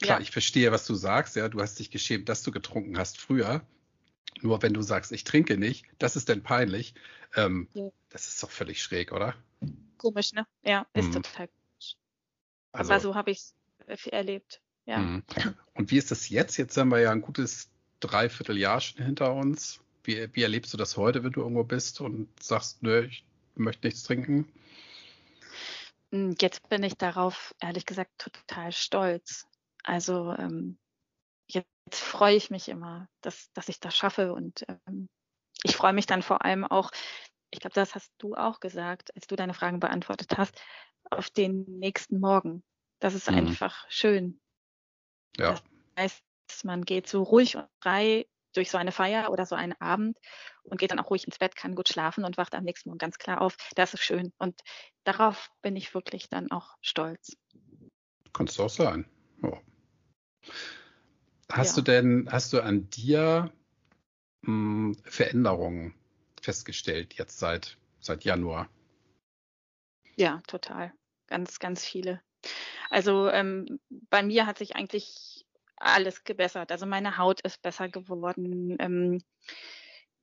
klar, 0.01 0.19
ja. 0.19 0.21
ich 0.21 0.31
verstehe, 0.31 0.71
was 0.71 0.85
du 0.85 0.95
sagst, 0.95 1.35
ja, 1.35 1.50
du 1.50 1.61
hast 1.61 1.79
dich 1.79 1.91
geschämt, 1.91 2.29
dass 2.29 2.43
du 2.43 2.51
getrunken 2.51 2.97
hast 2.97 3.17
früher. 3.17 3.65
Nur 4.41 4.61
wenn 4.61 4.73
du 4.73 4.81
sagst, 4.81 5.11
ich 5.11 5.23
trinke 5.23 5.57
nicht, 5.57 5.85
das 6.00 6.15
ist 6.15 6.29
denn 6.29 6.41
peinlich. 6.41 6.95
Ähm, 7.35 7.67
ja. 7.73 7.89
Das 8.09 8.27
ist 8.27 8.41
doch 8.41 8.51
völlig 8.51 8.81
schräg, 8.81 9.11
oder? 9.11 9.35
Komisch, 9.97 10.33
ne? 10.33 10.47
Ja, 10.63 10.88
ist 10.93 11.09
mhm. 11.09 11.13
total 11.23 11.47
komisch. 11.47 11.95
Also, 12.71 12.93
aber 12.93 13.01
so 13.01 13.15
habe 13.15 13.31
ich 13.31 13.41
es 13.88 14.07
erlebt. 14.07 14.61
Ja. 14.85 14.97
Mhm. 14.97 15.23
Und 15.73 15.91
wie 15.91 15.97
ist 15.97 16.11
das 16.11 16.29
jetzt? 16.29 16.57
Jetzt 16.57 16.77
haben 16.77 16.89
wir 16.89 17.00
ja 17.00 17.11
ein 17.11 17.21
gutes 17.21 17.69
Dreivierteljahr 18.00 18.81
schon 18.81 19.05
hinter 19.05 19.33
uns. 19.33 19.81
Wie, 20.03 20.34
wie 20.34 20.43
erlebst 20.43 20.74
du 20.74 20.77
das 20.77 20.98
heute, 20.98 21.24
wenn 21.24 21.31
du 21.31 21.41
irgendwo 21.41 21.63
bist 21.63 22.01
und 22.01 22.27
sagst, 22.41 22.81
nö, 22.81 23.05
ich 23.05 23.24
möchte 23.55 23.88
nichts 23.88 24.03
trinken? 24.03 24.51
Hm, 26.12 26.36
jetzt 26.39 26.67
bin 26.70 26.84
ich 26.84 26.96
darauf, 26.96 27.55
ehrlich 27.60 27.86
gesagt, 27.86 28.12
total 28.17 28.72
stolz. 28.72 29.48
Also 29.84 30.34
ähm, 30.38 30.77
jetzt 31.48 31.67
freue 31.96 32.36
ich 32.36 32.50
mich 32.50 32.70
immer, 32.70 33.08
dass, 33.22 33.51
dass 33.53 33.70
ich 33.70 33.79
das 33.79 33.96
schaffe 33.96 34.34
und 34.34 34.65
ähm, 34.67 35.10
ich 35.63 35.75
freue 35.75 35.93
mich 35.93 36.05
dann 36.05 36.22
vor 36.22 36.43
allem 36.43 36.65
auch, 36.65 36.91
ich 37.51 37.60
glaube, 37.60 37.74
das 37.74 37.96
hast 37.96 38.12
du 38.17 38.36
auch 38.36 38.60
gesagt, 38.60 39.13
als 39.15 39.27
du 39.27 39.36
deine 39.36 39.53
Fragen 39.53 39.79
beantwortet 39.79 40.38
hast, 40.38 40.60
auf 41.10 41.29
den 41.29 41.63
nächsten 41.63 42.20
Morgen. 42.20 42.63
Das 43.00 43.13
ist 43.13 43.29
mhm. 43.29 43.38
einfach 43.38 43.86
schön. 43.89 44.39
Ja. 45.38 45.51
Das 45.51 45.63
heißt, 45.98 46.24
man 46.63 46.84
geht 46.84 47.08
so 47.08 47.24
ruhig 47.24 47.55
und 47.58 47.67
frei 47.81 48.27
durch 48.53 48.72
so 48.72 48.77
eine 48.77 48.91
Feier 48.91 49.31
oder 49.31 49.46
so 49.46 49.55
einen 49.55 49.79
Abend 49.79 50.17
und 50.63 50.79
geht 50.79 50.91
dann 50.91 51.00
auch 51.00 51.10
ruhig 51.10 51.25
ins 51.25 51.39
Bett, 51.39 51.55
kann 51.55 51.75
gut 51.75 51.89
schlafen 51.89 52.24
und 52.24 52.38
wacht 52.38 52.53
am 52.55 52.63
nächsten 52.63 52.89
Morgen 52.89 53.00
ganz 53.00 53.17
klar 53.17 53.41
auf. 53.41 53.55
Das 53.75 53.93
ist 53.93 54.03
schön. 54.03 54.34
Und 54.38 54.60
darauf 55.03 55.50
bin 55.62 55.75
ich 55.75 55.93
wirklich 55.93 56.29
dann 56.29 56.51
auch 56.51 56.75
stolz. 56.81 57.38
Kannst 58.34 58.58
du 58.58 58.63
auch 58.63 58.70
sein. 58.70 59.05
Ja. 59.43 59.60
Hast 61.51 61.77
ja. 61.77 61.84
du 61.84 61.91
denn, 61.91 62.29
hast 62.31 62.53
du 62.53 62.62
an 62.62 62.89
dir 62.89 63.51
mh, 64.41 64.48
hm, 64.48 64.98
Veränderungen 65.03 65.93
festgestellt 66.41 67.15
jetzt 67.15 67.39
seit, 67.39 67.77
seit 68.00 68.24
Januar? 68.24 68.70
Ja, 70.15 70.41
total. 70.48 70.93
Ganz, 71.27 71.60
ganz 71.60 71.86
viele. 71.86 72.22
Also 72.89 73.29
ähm, 73.29 73.79
bei 73.89 74.24
mir 74.24 74.46
hat 74.46 74.58
sich 74.58 74.75
eigentlich 74.75 75.30
alles 75.81 76.23
gebessert. 76.23 76.71
Also 76.71 76.85
meine 76.85 77.17
Haut 77.17 77.41
ist 77.41 77.61
besser 77.61 77.89
geworden. 77.89 78.75
Ähm, 78.79 79.21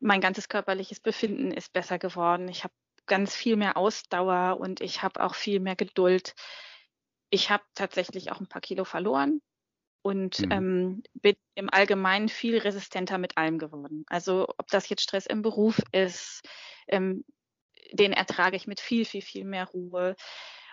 mein 0.00 0.20
ganzes 0.20 0.48
körperliches 0.48 1.00
Befinden 1.00 1.50
ist 1.50 1.72
besser 1.72 1.98
geworden. 1.98 2.48
Ich 2.48 2.64
habe 2.64 2.74
ganz 3.06 3.34
viel 3.34 3.56
mehr 3.56 3.76
Ausdauer 3.76 4.60
und 4.60 4.80
ich 4.80 5.02
habe 5.02 5.22
auch 5.22 5.34
viel 5.34 5.60
mehr 5.60 5.76
Geduld. 5.76 6.34
Ich 7.30 7.50
habe 7.50 7.64
tatsächlich 7.74 8.30
auch 8.30 8.40
ein 8.40 8.48
paar 8.48 8.62
Kilo 8.62 8.84
verloren 8.84 9.40
und 10.02 10.40
mhm. 10.40 10.52
ähm, 10.52 11.02
bin 11.14 11.34
im 11.54 11.68
Allgemeinen 11.72 12.28
viel 12.28 12.58
resistenter 12.58 13.18
mit 13.18 13.36
allem 13.36 13.58
geworden. 13.58 14.04
Also 14.08 14.46
ob 14.56 14.68
das 14.68 14.88
jetzt 14.88 15.02
Stress 15.02 15.26
im 15.26 15.42
Beruf 15.42 15.82
ist, 15.92 16.42
ähm, 16.86 17.24
den 17.92 18.12
ertrage 18.12 18.56
ich 18.56 18.66
mit 18.66 18.80
viel, 18.80 19.04
viel, 19.04 19.22
viel 19.22 19.44
mehr 19.44 19.66
Ruhe 19.66 20.14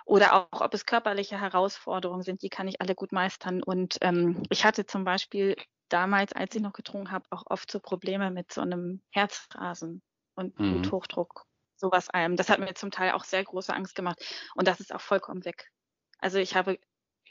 oder 0.06 0.36
auch 0.36 0.62
ob 0.62 0.74
es 0.74 0.86
körperliche 0.86 1.40
Herausforderungen 1.40 2.22
sind, 2.22 2.44
die 2.44 2.50
kann 2.50 2.68
ich 2.68 2.80
alle 2.80 2.96
gut 2.96 3.12
meistern. 3.12 3.64
Und 3.64 3.98
ähm, 4.02 4.44
ich 4.50 4.64
hatte 4.64 4.86
zum 4.86 5.04
Beispiel 5.04 5.56
damals, 5.90 6.32
als 6.34 6.56
ich 6.56 6.62
noch 6.62 6.74
getrunken 6.74 7.12
habe, 7.12 7.26
auch 7.32 7.44
oft 7.48 7.70
so 7.72 7.80
Probleme 7.80 8.32
mit 8.32 8.54
so 8.54 8.62
einem 8.62 9.02
Herzrasen 9.12 10.02
und 10.36 10.58
mhm. 10.60 10.82
Bluthochdruck, 10.82 11.46
sowas 11.76 12.10
allem. 12.10 12.36
Das 12.36 12.50
hat 12.50 12.60
mir 12.60 12.74
zum 12.76 12.92
Teil 12.92 13.12
auch 13.12 13.24
sehr 13.24 13.44
große 13.44 13.74
Angst 13.74 13.96
gemacht 13.96 14.24
und 14.56 14.68
das 14.68 14.80
ist 14.80 14.94
auch 14.94 15.02
vollkommen 15.02 15.44
weg. 15.44 15.72
Also 16.20 16.38
ich 16.38 16.56
habe 16.56 16.80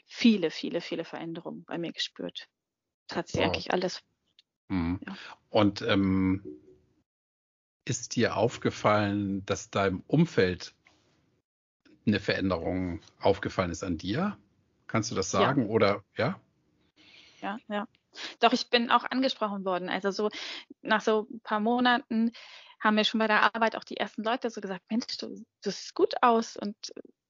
viele, 0.05 0.51
viele, 0.51 0.81
viele 0.81 1.05
Veränderungen 1.05 1.63
bei 1.65 1.77
mir 1.77 1.93
gespürt. 1.93 2.47
Tatsächlich 3.07 3.67
wow. 3.67 3.73
alles. 3.73 4.01
Mhm. 4.67 4.99
Ja. 5.05 5.17
Und 5.49 5.81
ähm, 5.81 6.43
ist 7.85 8.15
dir 8.15 8.35
aufgefallen, 8.35 9.45
dass 9.45 9.69
deinem 9.69 10.03
Umfeld 10.07 10.73
eine 12.05 12.19
Veränderung 12.19 13.01
aufgefallen 13.19 13.71
ist 13.71 13.83
an 13.83 13.97
dir? 13.97 14.37
Kannst 14.87 15.11
du 15.11 15.15
das 15.15 15.31
sagen 15.31 15.63
ja. 15.63 15.67
oder 15.67 16.03
ja? 16.17 16.39
Ja, 17.41 17.57
ja. 17.67 17.87
Doch, 18.39 18.53
ich 18.53 18.69
bin 18.69 18.89
auch 18.89 19.03
angesprochen 19.03 19.65
worden. 19.65 19.89
Also 19.89 20.11
so 20.11 20.29
nach 20.81 21.01
so 21.01 21.27
ein 21.29 21.41
paar 21.41 21.59
Monaten 21.59 22.31
haben 22.79 22.95
mir 22.95 23.05
schon 23.05 23.19
bei 23.19 23.27
der 23.27 23.43
Arbeit 23.55 23.75
auch 23.75 23.83
die 23.83 23.97
ersten 23.97 24.23
Leute 24.23 24.49
so 24.49 24.61
gesagt, 24.61 24.83
Mensch, 24.89 25.17
du, 25.17 25.27
du 25.27 25.71
siehst 25.71 25.95
gut 25.95 26.13
aus. 26.21 26.55
Und 26.55 26.75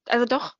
also 0.08 0.26
doch, 0.26 0.56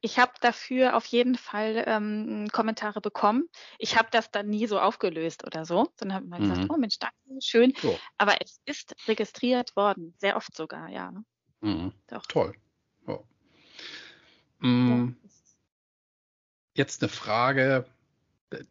ich 0.00 0.18
habe 0.18 0.32
dafür 0.40 0.96
auf 0.96 1.06
jeden 1.06 1.36
Fall 1.36 1.84
ähm, 1.86 2.48
Kommentare 2.52 3.00
bekommen. 3.00 3.48
Ich 3.78 3.96
habe 3.96 4.08
das 4.10 4.30
dann 4.30 4.48
nie 4.48 4.66
so 4.66 4.80
aufgelöst 4.80 5.46
oder 5.46 5.64
so, 5.64 5.88
sondern 5.96 6.16
habe 6.16 6.26
mal 6.26 6.40
mhm. 6.40 6.50
gesagt, 6.50 6.70
oh 6.70 6.76
Mensch, 6.76 6.98
danke, 6.98 7.16
schön. 7.42 7.74
So. 7.80 7.98
Aber 8.18 8.36
es 8.42 8.60
ist 8.64 8.94
registriert 9.06 9.76
worden, 9.76 10.14
sehr 10.18 10.36
oft 10.36 10.54
sogar, 10.54 10.88
ja. 10.88 11.12
Mhm. 11.60 11.92
Doch. 12.08 12.26
Toll. 12.26 12.54
Oh. 14.62 14.66
Mm, 14.66 15.16
jetzt 16.74 17.02
eine 17.02 17.08
Frage, 17.08 17.86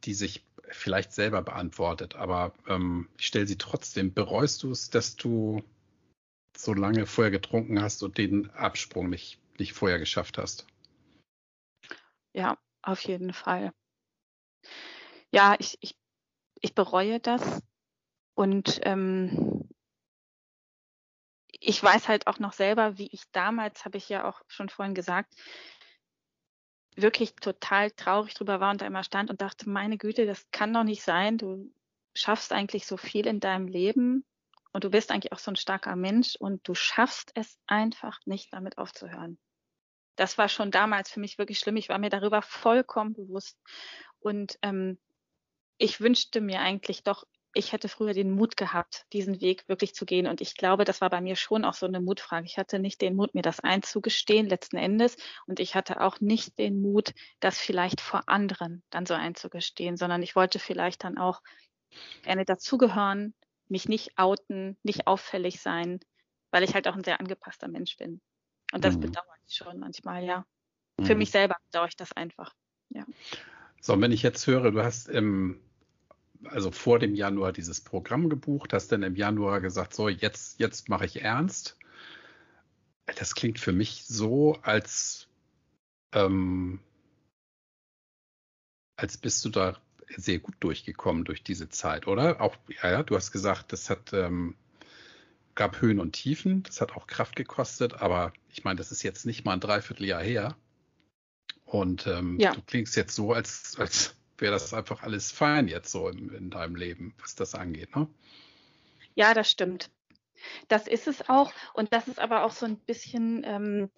die 0.04 0.14
sich 0.14 0.44
vielleicht 0.70 1.14
selber 1.14 1.42
beantwortet, 1.42 2.16
aber 2.16 2.54
ähm, 2.68 3.10
ich 3.18 3.28
stelle 3.28 3.48
sie 3.48 3.58
trotzdem. 3.58 4.14
Bereust 4.14 4.64
du 4.64 4.72
es, 4.72 4.90
dass 4.90 5.16
du 5.16 5.64
so 6.56 6.74
lange 6.74 7.06
vorher 7.06 7.32
getrunken 7.32 7.82
hast 7.82 8.04
und 8.04 8.18
den 8.18 8.50
Absprung 8.52 9.10
nicht, 9.10 9.40
nicht 9.60 9.74
vorher 9.74 10.00
geschafft 10.00 10.38
hast? 10.38 10.66
Ja, 12.34 12.58
auf 12.82 13.02
jeden 13.02 13.34
Fall. 13.34 13.72
ja, 15.32 15.56
ich, 15.60 15.78
ich, 15.82 15.96
ich 16.62 16.74
bereue 16.76 17.20
das 17.20 17.62
und 18.34 18.80
ähm, 18.84 19.68
ich 21.60 21.82
weiß 21.82 22.08
halt 22.08 22.28
auch 22.28 22.40
noch 22.40 22.54
selber, 22.54 22.98
wie 22.98 23.08
ich 23.08 23.24
damals, 23.32 23.86
habe 23.86 23.98
ich 23.98 24.10
ja 24.10 24.28
auch 24.28 24.42
schon 24.48 24.70
vorhin 24.70 24.96
gesagt, 24.96 25.34
wirklich 26.98 27.36
total 27.36 27.92
traurig 27.92 28.34
drüber 28.34 28.60
war 28.60 28.72
und 28.72 28.82
da 28.82 28.86
immer 28.86 29.04
stand 29.04 29.30
und 29.30 29.42
dachte, 29.42 29.70
meine 29.70 29.98
Güte, 29.98 30.26
das 30.26 30.50
kann 30.52 30.74
doch 30.74 30.84
nicht 30.84 31.04
sein. 31.04 31.38
Du 31.38 31.72
schaffst 32.14 32.52
eigentlich 32.52 32.86
so 32.86 32.98
viel 32.98 33.28
in 33.28 33.40
deinem 33.40 33.68
Leben 33.68 34.26
und 34.74 34.84
du 34.84 34.90
bist 34.90 35.12
eigentlich 35.12 35.32
auch 35.32 35.40
so 35.40 35.52
ein 35.52 35.56
starker 35.56 35.96
Mensch 35.96 36.36
und 36.36 36.68
du 36.68 36.74
schaffst 36.74 37.32
es 37.36 37.60
einfach 37.68 38.20
nicht, 38.26 38.52
damit 38.52 38.78
aufzuhören. 38.78 39.38
Das 40.16 40.38
war 40.38 40.50
schon 40.50 40.72
damals 40.72 41.12
für 41.12 41.20
mich 41.20 41.38
wirklich 41.38 41.60
schlimm. 41.60 41.78
Ich 41.78 41.90
war 41.90 42.00
mir 42.00 42.10
darüber 42.10 42.42
vollkommen 42.42 43.14
bewusst. 43.14 43.60
Und 44.20 44.58
ähm, 44.64 44.98
ich 45.78 46.02
wünschte 46.02 46.42
mir 46.42 46.60
eigentlich 46.60 47.04
doch 47.04 47.26
ich 47.58 47.74
hätte 47.74 47.90
früher 47.90 48.14
den 48.14 48.32
Mut 48.32 48.56
gehabt, 48.56 49.06
diesen 49.14 49.42
Weg 49.42 49.68
wirklich 49.68 49.96
zu 49.96 50.06
gehen. 50.06 50.28
Und 50.28 50.42
ich 50.42 50.56
glaube, 50.56 50.86
das 50.86 51.02
war 51.02 51.10
bei 51.10 51.22
mir 51.22 51.36
schon 51.36 51.66
auch 51.66 51.74
so 51.74 51.88
eine 51.88 52.00
Mutfrage. 52.00 52.46
Ich 52.46 52.58
hatte 52.58 52.78
nicht 52.78 53.02
den 53.02 53.16
Mut, 53.16 53.34
mir 53.34 53.42
das 53.42 53.60
einzugestehen 53.60 54.48
letzten 54.48 54.78
Endes. 54.78 55.18
Und 55.48 55.60
ich 55.60 55.74
hatte 55.76 56.02
auch 56.02 56.20
nicht 56.20 56.60
den 56.60 56.82
Mut, 56.82 57.14
das 57.40 57.58
vielleicht 57.58 58.00
vor 58.00 58.30
anderen 58.30 58.84
dann 58.92 59.06
so 59.06 59.16
einzugestehen, 59.16 59.98
sondern 59.98 60.22
ich 60.22 60.36
wollte 60.36 60.60
vielleicht 60.60 61.04
dann 61.04 61.18
auch 61.18 61.42
gerne 62.24 62.46
dazugehören, 62.46 63.34
mich 63.70 63.90
nicht 63.90 64.18
outen, 64.18 64.78
nicht 64.84 65.08
auffällig 65.08 65.60
sein, 65.60 66.00
weil 66.52 66.64
ich 66.64 66.76
halt 66.76 66.88
auch 66.88 66.96
ein 66.96 67.04
sehr 67.04 67.20
angepasster 67.20 67.68
Mensch 67.68 67.98
bin. 67.98 68.22
Und 68.72 68.86
das 68.86 68.96
mhm. 68.96 69.02
bedauere 69.02 69.36
ich 69.48 69.56
schon 69.56 69.80
manchmal, 69.80 70.24
ja. 70.24 70.46
Mhm. 71.00 71.06
Für 71.06 71.16
mich 71.16 71.32
selber 71.32 71.56
bedauere 71.66 71.88
ich 71.88 71.96
das 71.96 72.14
einfach, 72.14 72.54
ja. 72.90 73.06
So, 73.82 73.94
und 73.94 74.02
wenn 74.02 74.12
ich 74.12 74.22
jetzt 74.22 74.46
höre, 74.48 74.72
du 74.72 74.84
hast 74.84 75.08
im 75.08 75.62
also 76.46 76.72
vor 76.72 77.00
dem 77.00 77.16
Januar 77.16 77.52
dieses 77.52 77.82
Programm 77.82 78.30
gebucht, 78.30 78.74
hast 78.74 78.92
dann 78.92 79.04
im 79.04 79.16
Januar 79.16 79.62
gesagt, 79.62 79.94
so 79.94 80.10
jetzt, 80.10 80.60
jetzt 80.60 80.90
mache 80.90 81.06
ich 81.06 81.22
ernst. 81.22 81.78
Das 83.16 83.36
klingt 83.36 83.60
für 83.60 83.72
mich 83.72 84.06
so, 84.06 84.58
als, 84.62 85.28
ähm, 86.14 86.80
als 88.98 89.18
bist 89.18 89.46
du 89.46 89.50
da 89.50 89.78
sehr 90.16 90.40
gut 90.40 90.56
durchgekommen 90.60 91.26
durch 91.26 91.44
diese 91.44 91.70
Zeit, 91.70 92.08
oder? 92.08 92.42
Auch, 92.42 92.56
ja, 92.82 93.04
du 93.04 93.16
hast 93.16 93.32
gesagt, 93.32 93.74
das 93.74 93.90
hat, 93.90 94.14
ähm, 94.14 94.56
gab 95.56 95.82
Höhen 95.82 96.00
und 96.00 96.14
Tiefen, 96.14 96.64
das 96.64 96.82
hat 96.82 96.94
auch 96.94 97.08
Kraft 97.08 97.36
gekostet, 97.36 97.96
aber 97.96 98.32
ich 98.50 98.64
meine, 98.64 98.78
das 98.78 98.92
ist 98.92 99.04
jetzt 99.04 99.26
nicht 99.26 99.44
mal 99.44 99.54
ein 99.54 99.60
Dreivierteljahr 99.60 100.22
her. 100.22 100.56
Und 101.66 102.08
ähm, 102.08 102.40
ja. 102.40 102.54
du 102.54 102.62
klingst 102.62 102.96
jetzt 102.96 103.16
so, 103.16 103.34
als, 103.34 103.76
als 103.78 104.16
wäre 104.38 104.54
das 104.54 104.74
einfach 104.74 105.04
alles 105.04 105.32
fein 105.32 105.68
jetzt 105.68 105.92
so 105.92 106.10
in, 106.10 106.30
in 106.30 106.50
deinem 106.50 106.76
Leben, 106.76 107.14
was 107.20 107.36
das 107.36 107.56
angeht. 107.56 107.96
Ne? 107.96 108.08
Ja, 109.16 109.34
das 109.34 109.50
stimmt. 109.50 109.90
Das 110.68 110.88
ist 110.88 111.08
es 111.08 111.28
auch. 111.30 111.52
Und 111.74 111.94
das 111.94 112.08
ist 112.08 112.20
aber 112.20 112.44
auch 112.44 112.52
so 112.52 112.66
ein 112.66 112.78
bisschen 112.78 113.44
ähm, 113.46 113.90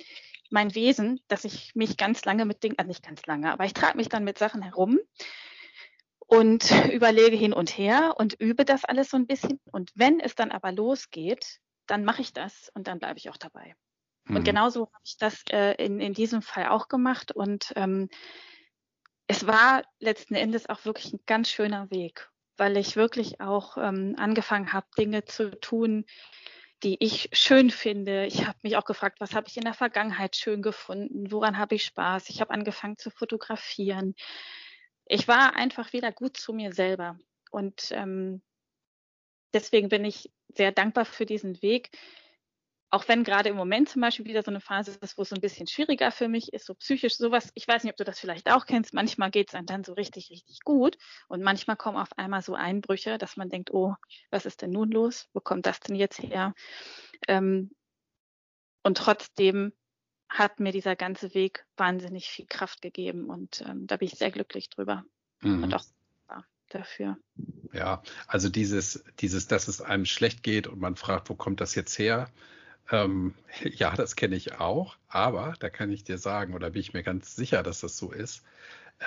mein 0.50 0.74
Wesen, 0.76 1.20
dass 1.28 1.46
ich 1.46 1.76
mich 1.76 1.98
ganz 1.98 2.26
lange 2.26 2.46
mit 2.46 2.64
Dingen, 2.64 2.78
also 2.78 2.88
nicht 2.88 3.04
ganz 3.04 3.26
lange, 3.26 3.52
aber 3.52 3.66
ich 3.66 3.74
trage 3.74 3.98
mich 3.98 4.10
dann 4.10 4.24
mit 4.24 4.38
Sachen 4.38 4.62
herum 4.62 5.00
und 6.20 6.70
überlege 6.94 7.36
hin 7.36 7.54
und 7.54 7.78
her 7.78 8.16
und 8.18 8.34
übe 8.34 8.66
das 8.66 8.86
alles 8.86 9.10
so 9.10 9.18
ein 9.18 9.28
bisschen. 9.28 9.60
Und 9.72 9.92
wenn 9.96 10.20
es 10.20 10.36
dann 10.36 10.52
aber 10.52 10.72
losgeht, 10.72 11.60
dann 11.88 12.06
mache 12.06 12.22
ich 12.22 12.34
das 12.34 12.72
und 12.74 12.88
dann 12.88 13.00
bleibe 13.00 13.18
ich 13.18 13.30
auch 13.30 13.38
dabei. 13.38 13.76
Mhm. 14.26 14.38
Und 14.38 14.44
genauso 14.44 14.88
habe 14.94 15.04
ich 15.04 15.18
das 15.18 15.44
äh, 15.52 15.74
in, 15.84 16.00
in 16.00 16.14
diesem 16.14 16.42
Fall 16.42 16.68
auch 16.68 16.88
gemacht. 16.88 17.32
Und 17.32 17.74
ähm, 17.76 18.10
es 19.30 19.46
war 19.46 19.84
letzten 20.00 20.34
Endes 20.34 20.68
auch 20.70 20.86
wirklich 20.86 21.14
ein 21.14 21.20
ganz 21.28 21.50
schöner 21.50 21.92
Weg, 21.92 22.32
weil 22.58 22.78
ich 22.78 22.96
wirklich 22.96 23.40
auch 23.40 23.78
ähm, 23.78 24.16
angefangen 24.18 24.74
habe, 24.74 24.88
Dinge 24.98 25.24
zu 25.24 25.52
tun, 25.60 26.06
die 26.82 26.98
ich 27.00 27.30
schön 27.32 27.70
finde. 27.70 28.26
Ich 28.26 28.48
habe 28.48 28.58
mich 28.64 28.76
auch 28.76 28.86
gefragt, 28.86 29.22
was 29.22 29.36
habe 29.36 29.48
ich 29.48 29.56
in 29.56 29.66
der 29.66 29.76
Vergangenheit 29.76 30.36
schön 30.36 30.64
gefunden? 30.64 31.32
Woran 31.32 31.60
habe 31.60 31.76
ich 31.76 31.84
Spaß? 31.84 32.30
Ich 32.30 32.42
habe 32.42 32.52
angefangen 32.52 32.98
zu 32.98 33.12
fotografieren. 33.12 34.16
Ich 35.06 35.28
war 35.28 35.56
einfach 35.56 35.94
wieder 35.94 36.12
gut 36.12 36.36
zu 36.36 36.52
mir 36.52 36.74
selber. 36.74 37.16
Und 37.52 37.92
ähm, 37.92 38.42
deswegen 39.54 39.90
bin 39.90 40.06
ich 40.06 40.32
sehr 40.56 40.72
dankbar 40.72 41.06
für 41.06 41.28
diesen 41.28 41.62
Weg, 41.62 41.92
auch 42.92 43.08
wenn 43.08 43.24
gerade 43.24 43.50
im 43.50 43.56
Moment 43.56 43.90
zum 43.90 44.02
Beispiel 44.02 44.26
wieder 44.26 44.44
so 44.44 44.52
eine 44.52 44.62
Phase 44.62 44.98
ist, 45.00 45.18
wo 45.18 45.22
es 45.22 45.30
so 45.30 45.36
ein 45.36 45.42
bisschen 45.42 45.68
schwieriger 45.68 46.12
für 46.12 46.28
mich 46.28 46.54
ist, 46.54 46.66
so 46.66 46.74
psychisch 46.74 47.18
sowas, 47.18 47.52
ich 47.54 47.68
weiß 47.68 47.84
nicht, 47.84 47.94
ob 47.94 47.98
du 47.98 48.04
das 48.04 48.20
vielleicht 48.20 48.52
auch 48.52 48.66
kennst, 48.66 48.94
manchmal 48.94 49.32
geht 49.32 49.50
es 49.50 49.56
einem 49.56 49.68
dann 49.68 49.84
so 49.84 49.94
richtig, 49.94 50.30
richtig 50.30 50.62
gut 50.62 50.98
und 51.28 51.44
manchmal 51.44 51.76
kommen 51.76 51.98
auf 51.98 52.18
einmal 52.18 52.42
so 52.42 52.56
Einbrüche, 52.56 53.18
dass 53.18 53.38
man 53.38 53.50
denkt, 53.50 53.72
oh, 53.72 53.96
was 54.32 54.46
ist 54.46 54.62
denn 54.62 54.72
nun 54.72 54.92
los? 54.92 55.28
Wo 55.34 55.40
kommt 55.40 55.66
das 55.66 55.80
denn 55.80 55.96
jetzt 55.96 56.20
her? 56.20 56.54
Ähm, 57.28 57.72
und 58.84 58.98
trotzdem 58.98 59.74
hat 60.30 60.60
mir 60.60 60.72
dieser 60.72 60.96
ganze 60.96 61.34
Weg 61.34 61.66
wahnsinnig 61.78 62.30
viel 62.30 62.46
Kraft 62.48 62.82
gegeben 62.82 63.30
und 63.30 63.64
ähm, 63.68 63.88
da 63.88 63.98
bin 63.98 64.08
ich 64.08 64.16
sehr 64.16 64.32
glücklich 64.32 64.70
drüber 64.70 65.04
mhm. 65.42 65.64
und 65.64 65.74
auch 65.74 65.84
dafür. 66.70 67.18
Ja, 67.74 68.02
also 68.28 68.50
dieses, 68.50 69.04
dieses, 69.20 69.48
dass 69.48 69.68
es 69.68 69.82
einem 69.82 70.06
schlecht 70.06 70.44
geht 70.44 70.68
und 70.68 70.80
man 70.80 70.96
fragt, 70.96 71.30
wo 71.30 71.36
kommt 71.36 71.62
das 71.62 71.76
jetzt 71.76 71.98
her? 72.00 72.30
Ähm, 72.92 73.34
ja, 73.64 73.96
das 73.96 74.16
kenne 74.16 74.36
ich 74.36 74.60
auch, 74.60 74.98
aber 75.08 75.54
da 75.60 75.70
kann 75.70 75.92
ich 75.92 76.04
dir 76.04 76.18
sagen, 76.18 76.54
oder 76.54 76.72
bin 76.72 76.82
ich 76.82 76.94
mir 76.94 77.04
ganz 77.04 77.36
sicher, 77.36 77.64
dass 77.64 77.82
das 77.82 77.98
so 77.98 78.12
ist. 78.12 78.44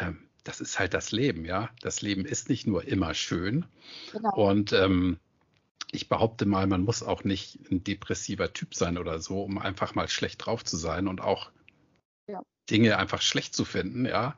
Ähm, 0.00 0.28
das 0.44 0.60
ist 0.60 0.78
halt 0.78 0.94
das 0.94 1.12
Leben, 1.12 1.44
ja. 1.44 1.70
Das 1.80 2.02
Leben 2.02 2.24
ist 2.24 2.48
nicht 2.48 2.66
nur 2.66 2.86
immer 2.86 3.14
schön. 3.14 3.64
Genau. 4.12 4.34
Und 4.34 4.72
ähm, 4.72 5.18
ich 5.92 6.08
behaupte 6.08 6.46
mal, 6.46 6.66
man 6.66 6.82
muss 6.82 7.02
auch 7.02 7.22
nicht 7.22 7.70
ein 7.70 7.84
depressiver 7.84 8.52
Typ 8.52 8.74
sein 8.74 8.98
oder 8.98 9.20
so, 9.20 9.42
um 9.42 9.58
einfach 9.58 9.94
mal 9.94 10.08
schlecht 10.08 10.44
drauf 10.44 10.64
zu 10.64 10.76
sein 10.76 11.06
und 11.06 11.20
auch 11.20 11.50
ja. 12.26 12.42
Dinge 12.70 12.98
einfach 12.98 13.22
schlecht 13.22 13.54
zu 13.54 13.64
finden, 13.64 14.06
ja. 14.06 14.36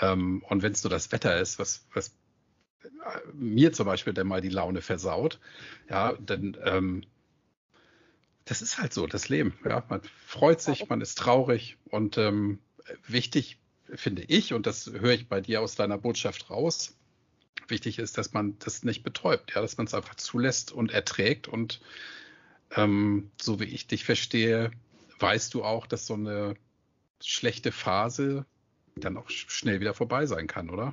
Ähm, 0.00 0.42
und 0.48 0.62
wenn 0.62 0.72
es 0.72 0.84
nur 0.84 0.90
das 0.90 1.12
Wetter 1.12 1.38
ist, 1.38 1.58
was, 1.58 1.86
was 1.92 2.14
äh, 2.84 2.88
mir 3.34 3.72
zum 3.72 3.86
Beispiel 3.86 4.14
dann 4.14 4.28
mal 4.28 4.40
die 4.40 4.48
Laune 4.48 4.80
versaut, 4.80 5.38
ja, 5.90 6.14
dann 6.20 6.56
ähm, 6.64 7.04
das 8.52 8.60
ist 8.60 8.76
halt 8.76 8.92
so, 8.92 9.06
das 9.06 9.30
Leben. 9.30 9.58
Ja, 9.64 9.82
man 9.88 10.02
freut 10.26 10.60
sich, 10.60 10.86
man 10.90 11.00
ist 11.00 11.16
traurig 11.16 11.78
und 11.88 12.18
ähm, 12.18 12.58
wichtig 13.06 13.58
finde 13.94 14.24
ich, 14.24 14.52
und 14.52 14.66
das 14.66 14.92
höre 14.92 15.14
ich 15.14 15.26
bei 15.26 15.40
dir 15.40 15.62
aus 15.62 15.74
deiner 15.74 15.96
Botschaft 15.96 16.50
raus, 16.50 16.94
wichtig 17.68 17.98
ist, 17.98 18.18
dass 18.18 18.34
man 18.34 18.58
das 18.58 18.82
nicht 18.82 19.04
betäubt, 19.04 19.54
ja, 19.54 19.62
dass 19.62 19.78
man 19.78 19.86
es 19.86 19.94
einfach 19.94 20.16
zulässt 20.16 20.70
und 20.70 20.92
erträgt. 20.92 21.48
Und 21.48 21.80
ähm, 22.76 23.30
so 23.40 23.58
wie 23.58 23.64
ich 23.64 23.86
dich 23.86 24.04
verstehe, 24.04 24.70
weißt 25.18 25.54
du 25.54 25.64
auch, 25.64 25.86
dass 25.86 26.06
so 26.06 26.12
eine 26.12 26.54
schlechte 27.22 27.72
Phase 27.72 28.44
dann 28.96 29.16
auch 29.16 29.30
schnell 29.30 29.80
wieder 29.80 29.94
vorbei 29.94 30.26
sein 30.26 30.46
kann, 30.46 30.68
oder? 30.68 30.92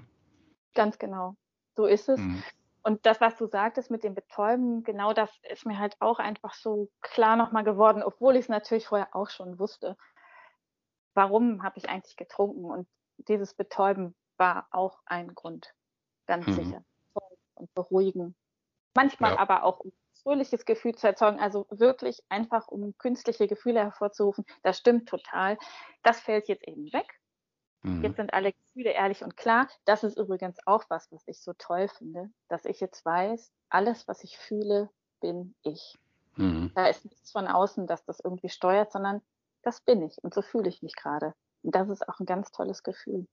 Ganz 0.76 0.98
genau. 0.98 1.36
So 1.76 1.88
ist 1.88 2.08
es. 2.08 2.22
Mhm. 2.22 2.42
Und 2.84 3.06
das, 3.06 3.20
was 3.20 3.36
du 3.36 3.46
sagtest 3.46 3.92
mit 3.92 4.04
dem 4.04 4.16
Betäuben, 4.16 4.84
genau 4.84 5.14
das 5.14 5.30
ist 5.50 5.66
mir 5.66 5.78
halt 5.78 5.96
auch 6.00 6.20
einfach 6.20 6.54
so 6.54 6.90
klar 7.02 7.36
nochmal 7.36 7.64
geworden, 7.64 8.04
obwohl 8.04 8.36
ich 8.36 8.44
es 8.44 8.50
natürlich 8.50 8.88
vorher 8.88 9.16
auch 9.16 9.30
schon 9.30 9.60
wusste. 9.60 9.98
Warum 11.14 11.64
habe 11.64 11.78
ich 11.78 11.90
eigentlich 11.90 12.16
getrunken? 12.16 12.66
Und 12.66 12.88
dieses 13.18 13.54
Betäuben 13.54 14.16
war 14.38 14.68
auch 14.72 15.00
ein 15.06 15.36
Grund, 15.36 15.74
ganz 16.26 16.48
mhm. 16.48 16.54
sicher. 16.54 16.84
Und 17.56 17.74
beruhigen. 17.74 18.36
Manchmal 18.96 19.34
ja. 19.34 19.40
aber 19.40 19.64
auch 19.64 19.82
um 19.82 19.92
fröhliches 20.24 20.66
Gefühl 20.66 20.96
zu 20.96 21.08
erzeugen, 21.08 21.40
also 21.40 21.66
wirklich 21.70 22.22
einfach 22.30 22.68
um 22.68 22.98
künstliche 22.98 23.48
Gefühle 23.48 23.82
hervorzurufen. 23.82 24.46
Das 24.64 24.78
stimmt 24.78 25.10
total. 25.10 25.58
Das 26.04 26.20
fällt 26.20 26.48
jetzt 26.48 26.68
eben 26.68 26.92
weg. 26.94 27.19
Mhm. 27.82 28.04
Jetzt 28.04 28.18
sind 28.18 28.34
alle 28.34 28.54
Gefühle 28.54 28.92
ehrlich 28.92 29.24
und 29.24 29.38
klar. 29.38 29.68
Das 29.86 30.04
ist 30.04 30.18
übrigens 30.18 30.58
auch 30.66 30.84
was, 30.90 31.12
was 31.12 31.24
ich 31.28 31.40
so 31.42 31.54
toll 31.54 31.88
finde, 31.88 32.30
dass 32.48 32.66
ich 32.66 32.80
jetzt 32.80 33.06
weiß, 33.06 33.52
alles, 33.70 34.08
was 34.08 34.24
ich 34.24 34.38
fühle, 34.38 34.90
bin 35.22 35.56
ich. 35.64 35.98
Mhm. 36.36 36.72
Da 36.76 36.88
ist 36.88 37.06
nichts 37.06 37.32
von 37.32 37.48
außen, 37.48 37.88
dass 37.88 38.04
das 38.06 38.20
irgendwie 38.20 38.50
steuert, 38.50 38.92
sondern 38.92 39.22
das 39.62 39.82
bin 39.82 40.02
ich 40.02 40.18
und 40.24 40.34
so 40.34 40.42
fühle 40.42 40.70
ich 40.70 40.82
mich 40.82 40.96
gerade. 40.96 41.34
Und 41.64 41.76
das 41.76 41.90
ist 41.90 42.08
auch 42.08 42.20
ein 42.20 42.26
ganz 42.26 42.52
tolles 42.52 42.84
Gefühl. 42.84 43.28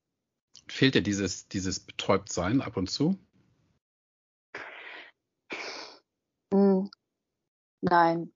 Fehlt 0.68 0.94
dir 0.94 1.02
dieses, 1.02 1.48
dieses 1.48 1.80
Betäubtsein 1.80 2.60
ab 2.60 2.76
und 2.76 2.90
zu? 2.90 3.16
Hm. 6.52 6.90
Nein, 7.82 8.32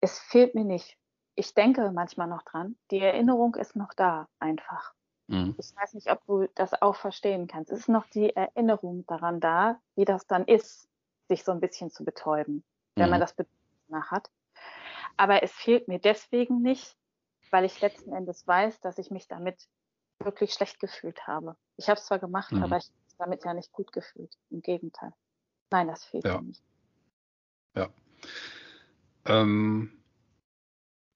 es 0.00 0.18
fehlt 0.18 0.54
mir 0.54 0.64
nicht 0.64 0.99
ich 1.40 1.54
denke 1.54 1.90
manchmal 1.90 2.28
noch 2.28 2.42
dran. 2.42 2.76
Die 2.90 3.00
Erinnerung 3.00 3.54
ist 3.54 3.74
noch 3.74 3.94
da, 3.94 4.28
einfach. 4.38 4.92
Mhm. 5.26 5.54
Ich 5.58 5.74
weiß 5.74 5.94
nicht, 5.94 6.10
ob 6.10 6.24
du 6.26 6.46
das 6.54 6.80
auch 6.82 6.96
verstehen 6.96 7.46
kannst. 7.46 7.72
Es 7.72 7.80
ist 7.80 7.88
noch 7.88 8.06
die 8.06 8.36
Erinnerung 8.36 9.06
daran 9.06 9.40
da, 9.40 9.80
wie 9.96 10.04
das 10.04 10.26
dann 10.26 10.44
ist, 10.44 10.86
sich 11.28 11.42
so 11.42 11.52
ein 11.52 11.60
bisschen 11.60 11.90
zu 11.90 12.04
betäuben, 12.04 12.62
wenn 12.94 13.06
mhm. 13.06 13.10
man 13.12 13.20
das 13.20 13.34
nach 13.88 14.10
hat. 14.10 14.30
Aber 15.16 15.42
es 15.42 15.52
fehlt 15.52 15.88
mir 15.88 15.98
deswegen 15.98 16.60
nicht, 16.60 16.94
weil 17.50 17.64
ich 17.64 17.80
letzten 17.80 18.12
Endes 18.12 18.46
weiß, 18.46 18.80
dass 18.80 18.98
ich 18.98 19.10
mich 19.10 19.26
damit 19.26 19.66
wirklich 20.18 20.52
schlecht 20.52 20.78
gefühlt 20.78 21.26
habe. 21.26 21.56
Ich 21.78 21.88
habe 21.88 21.98
es 21.98 22.04
zwar 22.04 22.18
gemacht, 22.18 22.52
mhm. 22.52 22.64
aber 22.64 22.76
ich 22.76 22.90
damit 23.16 23.44
ja 23.44 23.54
nicht 23.54 23.72
gut 23.72 23.92
gefühlt. 23.92 24.36
Im 24.50 24.60
Gegenteil. 24.60 25.12
Nein, 25.70 25.88
das 25.88 26.04
fehlt 26.04 26.24
ja. 26.24 26.40
mir 26.40 26.48
nicht. 26.48 26.62
Ja. 27.74 27.88
Ähm, 29.26 29.99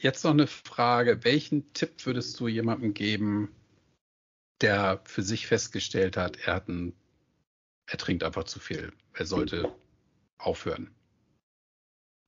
jetzt 0.05 0.23
noch 0.23 0.33
eine 0.33 0.47
Frage. 0.47 1.25
Welchen 1.25 1.73
Tipp 1.73 2.07
würdest 2.07 2.39
du 2.39 2.47
jemandem 2.47 2.95
geben, 2.95 3.53
der 4.61 5.03
für 5.05 5.23
sich 5.23 5.47
festgestellt 5.47 6.17
hat, 6.17 6.37
er 6.37 6.55
hat 6.55 6.69
einen, 6.69 6.95
er 7.87 7.99
trinkt 7.99 8.23
einfach 8.23 8.45
zu 8.45 8.61
viel. 8.61 8.93
Er 9.15 9.27
sollte 9.27 9.75
aufhören. 10.39 10.95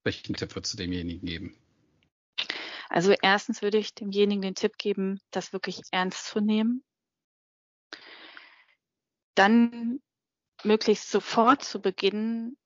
Welchen 0.03 0.35
Tipp 0.35 0.55
würdest 0.55 0.73
du 0.73 0.77
demjenigen 0.77 1.25
geben? 1.25 1.55
Also 2.89 3.13
erstens 3.21 3.61
würde 3.61 3.77
ich 3.77 3.93
demjenigen 3.93 4.41
den 4.41 4.55
Tipp 4.55 4.77
geben, 4.77 5.19
das 5.31 5.53
wirklich 5.53 5.81
ernst 5.91 6.25
zu 6.25 6.39
nehmen. 6.39 6.83
Dann 9.35 10.01
möglichst 10.63 11.11
sofort 11.11 11.63
zu 11.63 11.79
beginnen, 11.79 12.57